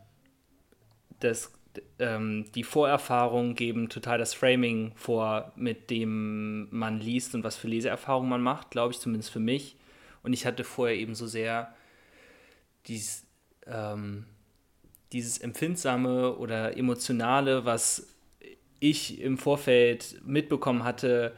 das, 1.19 1.53
ähm, 1.99 2.47
die 2.55 2.65
Vorerfahrungen 2.65 3.55
geben 3.55 3.89
total 3.89 4.19
das 4.19 4.35
Framing 4.35 4.93
vor, 4.97 5.53
mit 5.57 5.91
dem 5.91 6.69
man 6.71 7.01
liest 7.01 7.35
und 7.35 7.45
was 7.45 7.57
für 7.57 7.69
Leseerfahrungen 7.69 8.29
man 8.29 8.43
macht, 8.43 8.71
glaube 8.71 8.93
ich, 8.93 8.99
zumindest 8.99 9.31
für 9.31 9.41
mich. 9.41 9.77
Und 10.23 10.33
ich 10.33 10.47
hatte 10.47 10.65
vorher 10.65 10.97
eben 10.97 11.15
so 11.15 11.27
sehr 11.27 11.75
dies, 12.87 13.27
ähm, 13.67 14.27
dieses 15.13 15.39
Empfindsame 15.39 16.37
oder 16.37 16.77
Emotionale, 16.77 17.65
was 17.65 18.15
ich 18.81 19.21
im 19.21 19.39
Vorfeld 19.39 20.21
mitbekommen 20.25 20.85
hatte, 20.85 21.35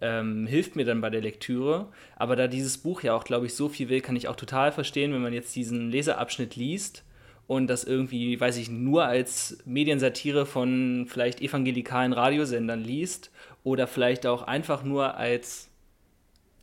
ähm, 0.00 0.46
hilft 0.46 0.76
mir 0.76 0.84
dann 0.84 1.00
bei 1.00 1.10
der 1.10 1.20
Lektüre. 1.20 1.92
Aber 2.16 2.36
da 2.36 2.48
dieses 2.48 2.78
Buch 2.78 3.02
ja 3.02 3.14
auch, 3.14 3.24
glaube 3.24 3.46
ich, 3.46 3.54
so 3.54 3.68
viel 3.68 3.88
will, 3.88 4.00
kann 4.00 4.16
ich 4.16 4.28
auch 4.28 4.36
total 4.36 4.72
verstehen, 4.72 5.12
wenn 5.12 5.22
man 5.22 5.32
jetzt 5.32 5.54
diesen 5.56 5.90
Leseabschnitt 5.90 6.56
liest 6.56 7.04
und 7.46 7.66
das 7.66 7.84
irgendwie, 7.84 8.40
weiß 8.40 8.56
ich, 8.56 8.70
nur 8.70 9.04
als 9.04 9.58
Mediensatire 9.64 10.46
von 10.46 11.06
vielleicht 11.08 11.40
evangelikalen 11.40 12.12
Radiosendern 12.12 12.80
liest 12.80 13.30
oder 13.62 13.86
vielleicht 13.86 14.26
auch 14.26 14.42
einfach 14.42 14.82
nur 14.82 15.16
als 15.16 15.68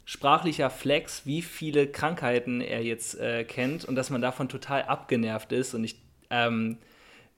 sprachlicher 0.06 0.70
Flex, 0.70 1.26
wie 1.26 1.42
viele 1.42 1.88
Krankheiten 1.88 2.62
er 2.62 2.84
jetzt 2.84 3.20
äh, 3.20 3.44
kennt 3.44 3.86
und 3.86 3.96
dass 3.96 4.10
man 4.10 4.22
davon 4.22 4.50
total 4.50 4.84
abgenervt 4.84 5.52
ist. 5.52 5.74
Und 5.74 5.84
ich, 5.84 5.96
ähm, 6.30 6.78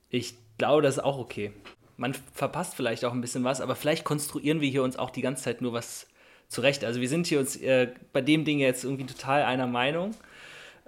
ich 0.10 0.36
glaube, 0.58 0.82
das 0.82 0.98
ist 0.98 1.04
auch 1.04 1.18
okay. 1.18 1.52
Man 1.98 2.14
verpasst 2.34 2.76
vielleicht 2.76 3.06
auch 3.06 3.14
ein 3.14 3.22
bisschen 3.22 3.44
was, 3.44 3.62
aber 3.62 3.76
vielleicht 3.76 4.04
konstruieren 4.06 4.62
wir 4.62 4.70
hier 4.70 4.84
uns 4.84 4.98
auch 4.98 5.10
die 5.10 5.22
ganze 5.22 5.44
Zeit 5.44 5.62
nur 5.62 5.74
was 5.74 6.08
zurecht. 6.48 6.84
Also 6.84 7.02
wir 7.02 7.10
sind 7.10 7.28
hier 7.28 7.40
uns 7.40 7.56
äh, 7.58 7.90
bei 8.14 8.22
dem 8.22 8.46
Ding 8.46 8.60
jetzt 8.60 8.84
irgendwie 8.84 9.06
total 9.06 9.44
einer 9.44 9.68
Meinung. 9.68 10.16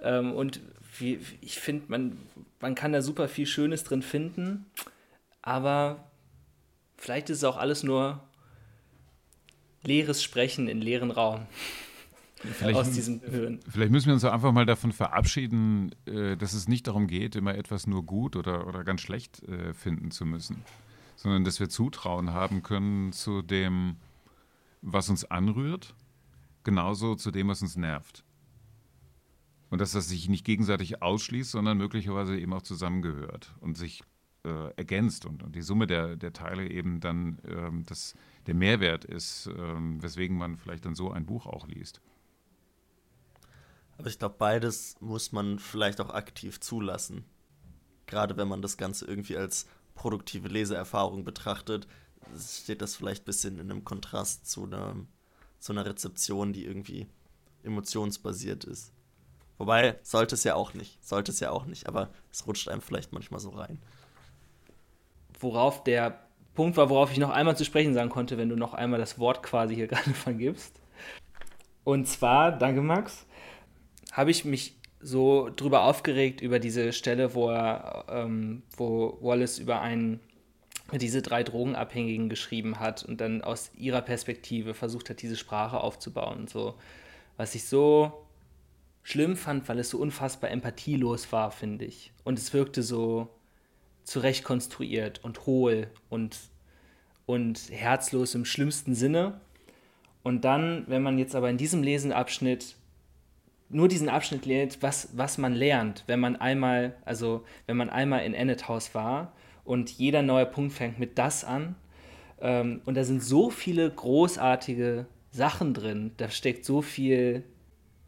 Ähm, 0.02 0.32
und 0.32 0.60
wie, 0.98 1.20
ich 1.40 1.58
finde, 1.58 1.84
man, 1.88 2.18
man 2.60 2.74
kann 2.74 2.92
da 2.92 3.02
super 3.02 3.28
viel 3.28 3.46
Schönes 3.46 3.84
drin 3.84 4.02
finden, 4.02 4.66
aber 5.42 6.10
vielleicht 6.96 7.30
ist 7.30 7.38
es 7.38 7.44
auch 7.44 7.56
alles 7.56 7.82
nur 7.82 8.22
leeres 9.82 10.22
Sprechen 10.22 10.68
in 10.68 10.80
leeren 10.80 11.10
Raum. 11.10 11.46
Vielleicht, 12.36 12.78
aus 12.78 12.90
diesem 12.90 13.22
Hören. 13.22 13.60
Vielleicht 13.68 13.90
müssen 13.90 14.06
wir 14.08 14.14
uns 14.14 14.24
einfach 14.24 14.52
mal 14.52 14.66
davon 14.66 14.92
verabschieden, 14.92 15.94
äh, 16.04 16.36
dass 16.36 16.52
es 16.52 16.68
nicht 16.68 16.86
darum 16.86 17.06
geht, 17.06 17.34
immer 17.34 17.54
etwas 17.54 17.86
nur 17.86 18.04
gut 18.04 18.36
oder, 18.36 18.66
oder 18.66 18.84
ganz 18.84 19.00
schlecht 19.00 19.42
äh, 19.44 19.72
finden 19.72 20.10
zu 20.10 20.26
müssen, 20.26 20.62
sondern 21.16 21.44
dass 21.44 21.60
wir 21.60 21.70
Zutrauen 21.70 22.34
haben 22.34 22.62
können 22.62 23.12
zu 23.12 23.40
dem, 23.40 23.96
was 24.82 25.08
uns 25.08 25.24
anrührt, 25.24 25.94
genauso 26.62 27.14
zu 27.14 27.30
dem, 27.30 27.48
was 27.48 27.62
uns 27.62 27.76
nervt. 27.76 28.22
Und 29.70 29.80
dass 29.80 29.92
das 29.92 30.08
sich 30.08 30.28
nicht 30.28 30.44
gegenseitig 30.44 31.02
ausschließt, 31.02 31.50
sondern 31.50 31.78
möglicherweise 31.78 32.38
eben 32.38 32.52
auch 32.52 32.62
zusammengehört 32.62 33.54
und 33.60 33.76
sich 33.76 34.02
äh, 34.44 34.72
ergänzt 34.76 35.26
und, 35.26 35.42
und, 35.42 35.56
die 35.56 35.62
Summe 35.62 35.86
der, 35.86 36.16
der 36.16 36.32
Teile 36.32 36.70
eben 36.70 37.00
dann 37.00 37.38
ähm, 37.48 37.84
das 37.84 38.14
der 38.46 38.54
Mehrwert 38.54 39.04
ist, 39.04 39.48
ähm, 39.58 40.00
weswegen 40.00 40.38
man 40.38 40.56
vielleicht 40.56 40.86
dann 40.86 40.94
so 40.94 41.10
ein 41.10 41.26
Buch 41.26 41.46
auch 41.46 41.66
liest. 41.66 42.00
Aber 43.98 44.08
ich 44.08 44.18
glaube, 44.18 44.36
beides 44.38 44.96
muss 45.00 45.32
man 45.32 45.58
vielleicht 45.58 46.00
auch 46.00 46.10
aktiv 46.10 46.60
zulassen. 46.60 47.24
Gerade 48.06 48.36
wenn 48.36 48.46
man 48.46 48.62
das 48.62 48.76
Ganze 48.76 49.06
irgendwie 49.06 49.36
als 49.36 49.66
produktive 49.94 50.48
Leseerfahrung 50.48 51.24
betrachtet, 51.24 51.88
steht 52.38 52.82
das 52.82 52.94
vielleicht 52.94 53.22
ein 53.22 53.26
bisschen 53.26 53.58
in 53.58 53.70
einem 53.70 53.84
Kontrast 53.84 54.48
zu 54.48 54.64
einer, 54.64 54.94
zu 55.58 55.72
einer 55.72 55.86
Rezeption, 55.86 56.52
die 56.52 56.64
irgendwie 56.64 57.08
emotionsbasiert 57.62 58.64
ist. 58.64 58.92
Wobei, 59.58 59.96
sollte 60.02 60.34
es 60.34 60.44
ja 60.44 60.54
auch 60.54 60.74
nicht. 60.74 61.04
Sollte 61.04 61.32
es 61.32 61.40
ja 61.40 61.50
auch 61.50 61.66
nicht, 61.66 61.88
aber 61.88 62.10
es 62.30 62.46
rutscht 62.46 62.68
einem 62.68 62.82
vielleicht 62.82 63.12
manchmal 63.12 63.40
so 63.40 63.50
rein. 63.50 63.78
Worauf 65.40 65.84
der 65.84 66.20
Punkt 66.54 66.76
war, 66.76 66.90
worauf 66.90 67.12
ich 67.12 67.18
noch 67.18 67.30
einmal 67.30 67.56
zu 67.56 67.64
sprechen 67.64 67.94
sagen 67.94 68.10
konnte, 68.10 68.38
wenn 68.38 68.48
du 68.48 68.56
noch 68.56 68.74
einmal 68.74 68.98
das 68.98 69.18
Wort 69.18 69.42
quasi 69.42 69.74
hier 69.74 69.86
gerade 69.88 70.10
vergibst. 70.14 70.80
Und 71.84 72.08
zwar, 72.08 72.52
danke 72.52 72.82
Max, 72.82 73.26
habe 74.12 74.30
ich 74.30 74.44
mich 74.44 74.76
so 75.00 75.50
drüber 75.54 75.84
aufgeregt 75.84 76.40
über 76.40 76.58
diese 76.58 76.92
Stelle, 76.92 77.34
wo 77.34 77.50
er, 77.50 78.06
ähm, 78.08 78.62
wo 78.76 79.18
Wallace 79.20 79.58
über 79.58 79.80
einen 79.80 80.20
diese 80.92 81.20
drei 81.20 81.42
Drogenabhängigen 81.42 82.28
geschrieben 82.28 82.78
hat 82.78 83.04
und 83.04 83.20
dann 83.20 83.42
aus 83.42 83.70
ihrer 83.76 84.02
Perspektive 84.02 84.72
versucht 84.74 85.10
hat, 85.10 85.20
diese 85.22 85.36
Sprache 85.36 85.80
aufzubauen 85.80 86.46
so. 86.46 86.74
Was 87.36 87.54
ich 87.54 87.64
so 87.64 88.25
schlimm 89.06 89.36
fand, 89.36 89.68
weil 89.68 89.78
es 89.78 89.90
so 89.90 89.98
unfassbar 89.98 90.50
empathielos 90.50 91.30
war, 91.30 91.52
finde 91.52 91.84
ich. 91.84 92.12
Und 92.24 92.40
es 92.40 92.52
wirkte 92.52 92.82
so 92.82 93.28
zurecht 94.02 94.42
konstruiert 94.42 95.22
und 95.22 95.46
hohl 95.46 95.86
und, 96.08 96.36
und 97.24 97.70
herzlos 97.70 98.34
im 98.34 98.44
schlimmsten 98.44 98.96
Sinne. 98.96 99.40
Und 100.24 100.44
dann, 100.44 100.86
wenn 100.88 101.04
man 101.04 101.18
jetzt 101.18 101.36
aber 101.36 101.48
in 101.48 101.56
diesem 101.56 101.84
Lesenabschnitt 101.84 102.74
nur 103.68 103.86
diesen 103.86 104.08
Abschnitt 104.08 104.44
lernt, 104.44 104.82
was, 104.82 105.10
was 105.16 105.38
man 105.38 105.54
lernt, 105.54 106.02
wenn 106.08 106.18
man 106.18 106.34
einmal, 106.34 106.96
also 107.04 107.44
wenn 107.66 107.76
man 107.76 107.90
einmal 107.90 108.24
in 108.24 108.34
Ennet 108.34 108.66
House 108.66 108.92
war 108.92 109.34
und 109.64 109.88
jeder 109.88 110.22
neue 110.22 110.46
Punkt 110.46 110.72
fängt 110.72 110.98
mit 110.98 111.16
das 111.16 111.44
an. 111.44 111.76
Ähm, 112.40 112.80
und 112.84 112.96
da 112.96 113.04
sind 113.04 113.22
so 113.22 113.50
viele 113.50 113.88
großartige 113.88 115.06
Sachen 115.30 115.74
drin, 115.74 116.10
da 116.16 116.28
steckt 116.28 116.64
so 116.64 116.82
viel, 116.82 117.44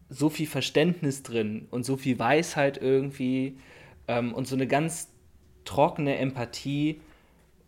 so 0.08 0.28
viel 0.30 0.46
Verständnis 0.46 1.22
drin 1.22 1.66
und 1.70 1.84
so 1.84 1.96
viel 1.96 2.18
Weisheit 2.18 2.78
irgendwie 2.78 3.58
ähm, 4.06 4.32
und 4.32 4.46
so 4.46 4.54
eine 4.54 4.66
ganz 4.66 5.08
trockene 5.64 6.16
Empathie. 6.16 7.00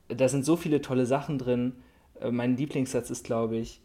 Da 0.09 0.29
sind 0.29 0.45
so 0.45 0.57
viele 0.57 0.81
tolle 0.81 1.07
Sachen 1.07 1.39
drin. 1.39 1.75
Äh, 2.21 2.31
mein 2.31 2.57
Lieblingssatz 2.57 3.11
ist, 3.11 3.25
glaube 3.25 3.59
ich, 3.59 3.81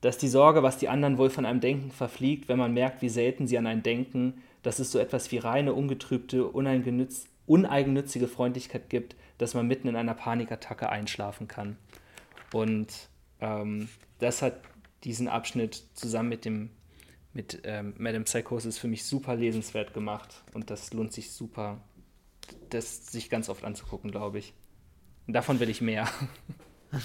dass 0.00 0.18
die 0.18 0.28
Sorge, 0.28 0.62
was 0.62 0.78
die 0.78 0.88
anderen 0.88 1.18
wohl 1.18 1.30
von 1.30 1.46
einem 1.46 1.60
denken, 1.60 1.90
verfliegt, 1.90 2.48
wenn 2.48 2.58
man 2.58 2.72
merkt, 2.72 3.02
wie 3.02 3.08
selten 3.08 3.46
sie 3.46 3.58
an 3.58 3.66
einen 3.66 3.82
denken, 3.82 4.42
dass 4.62 4.78
es 4.78 4.90
so 4.90 4.98
etwas 4.98 5.30
wie 5.30 5.38
reine, 5.38 5.72
ungetrübte, 5.74 6.46
uneigennützige 6.46 8.28
Freundlichkeit 8.28 8.90
gibt, 8.90 9.16
dass 9.38 9.54
man 9.54 9.66
mitten 9.66 9.88
in 9.88 9.96
einer 9.96 10.14
Panikattacke 10.14 10.88
einschlafen 10.88 11.48
kann. 11.48 11.76
Und 12.52 12.88
ähm, 13.40 13.88
das 14.18 14.42
hat 14.42 14.60
diesen 15.04 15.28
Abschnitt 15.28 15.84
zusammen 15.94 16.28
mit 16.28 16.44
dem 16.44 16.70
mit 17.32 17.60
ähm, 17.64 17.94
Madame 17.98 18.24
Psychosis 18.24 18.78
für 18.78 18.88
mich 18.88 19.04
super 19.04 19.36
lesenswert 19.36 19.94
gemacht 19.94 20.42
und 20.52 20.70
das 20.70 20.92
lohnt 20.92 21.12
sich 21.12 21.30
super, 21.30 21.80
das 22.70 23.06
sich 23.06 23.30
ganz 23.30 23.48
oft 23.48 23.64
anzugucken, 23.64 24.10
glaube 24.10 24.38
ich. 24.38 24.52
Und 25.26 25.34
davon 25.34 25.60
will 25.60 25.70
ich 25.70 25.80
mehr. 25.80 26.08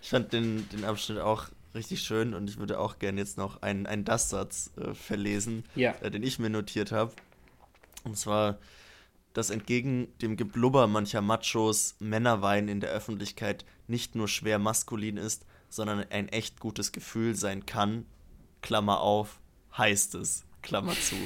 Ich 0.00 0.10
fand 0.10 0.32
den, 0.32 0.66
den 0.70 0.86
Abschnitt 0.86 1.18
auch 1.18 1.48
richtig 1.74 2.00
schön 2.00 2.32
und 2.32 2.48
ich 2.48 2.56
würde 2.56 2.78
auch 2.78 2.98
gerne 2.98 3.20
jetzt 3.20 3.36
noch 3.36 3.60
einen, 3.60 3.86
einen 3.86 4.06
Das-Satz 4.06 4.70
äh, 4.78 4.94
verlesen, 4.94 5.64
ja. 5.74 5.92
äh, 6.00 6.10
den 6.10 6.22
ich 6.22 6.38
mir 6.38 6.48
notiert 6.48 6.92
habe. 6.92 7.12
Und 8.04 8.16
zwar, 8.16 8.58
dass 9.34 9.50
entgegen 9.50 10.08
dem 10.22 10.36
Geblubber 10.36 10.86
mancher 10.86 11.20
Machos 11.20 11.94
Männerwein 11.98 12.68
in 12.68 12.80
der 12.80 12.88
Öffentlichkeit 12.88 13.66
nicht 13.86 14.14
nur 14.14 14.28
schwer 14.28 14.58
maskulin 14.58 15.18
ist, 15.18 15.44
sondern 15.68 16.06
ein 16.10 16.28
echt 16.28 16.58
gutes 16.58 16.92
Gefühl 16.92 17.34
sein 17.34 17.66
kann, 17.66 18.06
Klammer 18.62 19.00
auf, 19.00 19.40
heißt 19.76 20.14
es, 20.16 20.44
Klammer 20.62 20.92
zu. 20.92 21.16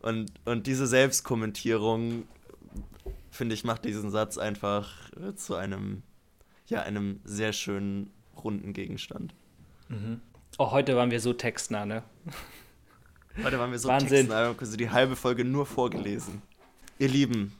Und, 0.00 0.32
und 0.44 0.66
diese 0.66 0.86
Selbstkommentierung, 0.86 2.24
finde 3.30 3.54
ich, 3.54 3.64
macht 3.64 3.84
diesen 3.84 4.10
Satz 4.10 4.38
einfach 4.38 5.10
äh, 5.12 5.34
zu 5.34 5.54
einem 5.54 6.02
ja 6.68 6.82
einem 6.82 7.20
sehr 7.24 7.52
schönen 7.52 8.10
runden 8.42 8.72
Gegenstand. 8.72 9.34
Mhm. 9.88 10.20
Oh, 10.58 10.70
heute 10.70 10.96
waren 10.96 11.10
wir 11.10 11.20
so 11.20 11.32
textnah, 11.32 11.86
ne? 11.86 12.02
Heute 13.42 13.58
waren 13.58 13.70
wir 13.70 13.78
so 13.78 13.88
Wahnsinn. 13.88 14.28
textnah, 14.28 14.54
also 14.58 14.76
die 14.76 14.90
halbe 14.90 15.16
Folge 15.16 15.44
nur 15.44 15.66
vorgelesen. 15.66 16.42
Ihr 16.98 17.08
Lieben, 17.08 17.52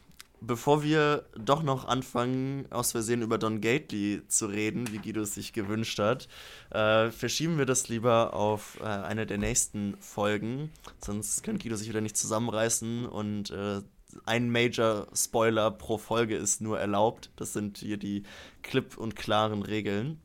bevor 0.47 0.83
wir 0.83 1.27
doch 1.37 1.63
noch 1.63 1.87
anfangen, 1.87 2.67
aus 2.71 2.93
Versehen 2.93 3.23
über 3.23 3.39
Don 3.39 3.61
Gately 3.61 4.23
zu 4.29 4.47
reden, 4.47 4.93
wie 4.93 4.99
Guido 4.99 5.23
es 5.23 5.35
sich 5.35 5.53
gewünscht 5.53 5.99
hat, 5.99 6.29
äh, 6.71 7.11
verschieben 7.11 7.59
wir 7.59 7.67
das 7.67 7.89
lieber 7.89 8.35
auf 8.35 8.79
äh, 8.81 8.85
eine 8.85 9.27
der 9.27 9.39
nächsten 9.39 9.97
Folgen. 10.01 10.71
Sonst 11.05 11.43
kann 11.43 11.59
Guido 11.59 11.77
sich 11.77 11.89
wieder 11.89 12.01
nicht 12.01 12.17
zusammenreißen 12.17 13.07
und 13.07 13.51
äh, 13.51 13.83
ein 14.25 14.51
Major-Spoiler 14.51 15.71
pro 15.73 15.99
Folge 15.99 16.37
ist 16.37 16.61
nur 16.61 16.79
erlaubt. 16.79 17.31
Das 17.37 17.53
sind 17.53 17.79
hier 17.79 17.97
die 17.97 18.23
klipp 18.63 18.97
und 18.97 19.17
klaren 19.17 19.63
Regeln. 19.63 20.21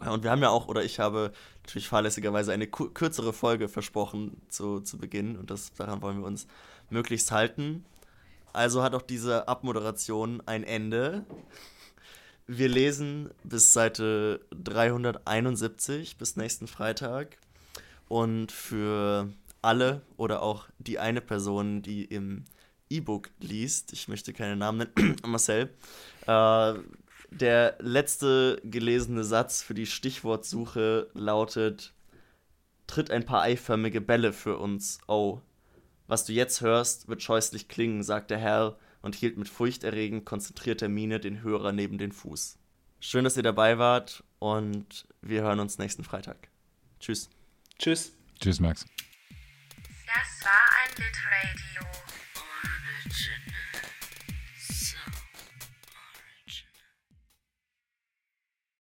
Und 0.00 0.22
wir 0.22 0.30
haben 0.30 0.42
ja 0.42 0.50
auch, 0.50 0.68
oder 0.68 0.84
ich 0.84 1.00
habe 1.00 1.32
natürlich 1.64 1.88
fahrlässigerweise 1.88 2.52
eine 2.52 2.66
kürzere 2.66 3.32
Folge 3.32 3.68
versprochen 3.68 4.40
zu, 4.48 4.80
zu 4.80 4.96
Beginn 4.96 5.36
und 5.36 5.50
das, 5.50 5.72
daran 5.74 6.02
wollen 6.02 6.20
wir 6.20 6.26
uns 6.26 6.46
möglichst 6.88 7.32
halten. 7.32 7.84
Also 8.58 8.82
hat 8.82 8.92
auch 8.96 9.02
diese 9.02 9.46
Abmoderation 9.46 10.42
ein 10.44 10.64
Ende. 10.64 11.24
Wir 12.48 12.68
lesen 12.68 13.30
bis 13.44 13.72
Seite 13.72 14.40
371 14.50 16.16
bis 16.16 16.34
nächsten 16.34 16.66
Freitag. 16.66 17.38
Und 18.08 18.50
für 18.50 19.28
alle 19.62 20.02
oder 20.16 20.42
auch 20.42 20.66
die 20.80 20.98
eine 20.98 21.20
Person, 21.20 21.82
die 21.82 22.04
im 22.06 22.46
E-Book 22.90 23.30
liest, 23.38 23.92
ich 23.92 24.08
möchte 24.08 24.32
keine 24.32 24.56
Namen 24.56 24.88
nennen, 24.96 25.16
Marcel, 25.24 25.70
äh, 26.26 26.74
der 27.30 27.76
letzte 27.78 28.60
gelesene 28.64 29.22
Satz 29.22 29.62
für 29.62 29.74
die 29.74 29.86
Stichwortsuche 29.86 31.10
lautet: 31.14 31.94
Tritt 32.88 33.12
ein 33.12 33.24
paar 33.24 33.42
eiförmige 33.42 34.00
Bälle 34.00 34.32
für 34.32 34.58
uns, 34.58 34.98
oh. 35.06 35.42
Was 36.08 36.24
du 36.24 36.32
jetzt 36.32 36.62
hörst, 36.62 37.06
wird 37.08 37.22
scheußlich 37.22 37.68
klingen, 37.68 38.02
sagt 38.02 38.30
der 38.30 38.38
Herr 38.38 38.78
und 39.02 39.14
hielt 39.14 39.36
mit 39.36 39.46
furchterregend 39.46 40.24
konzentrierter 40.24 40.88
Miene 40.88 41.20
den 41.20 41.42
Hörer 41.42 41.72
neben 41.72 41.98
den 41.98 42.12
Fuß. 42.12 42.58
Schön, 42.98 43.24
dass 43.24 43.36
ihr 43.36 43.42
dabei 43.42 43.76
wart 43.76 44.24
und 44.38 45.06
wir 45.20 45.42
hören 45.42 45.60
uns 45.60 45.76
nächsten 45.76 46.04
Freitag. 46.04 46.48
Tschüss. 46.98 47.28
Tschüss. 47.78 48.12
Tschüss, 48.40 48.58
Max. 48.58 48.86
Das 50.06 50.46
war 50.46 50.52
ein 50.82 50.90
Litradio. 50.96 51.86
Origin. 53.04 53.47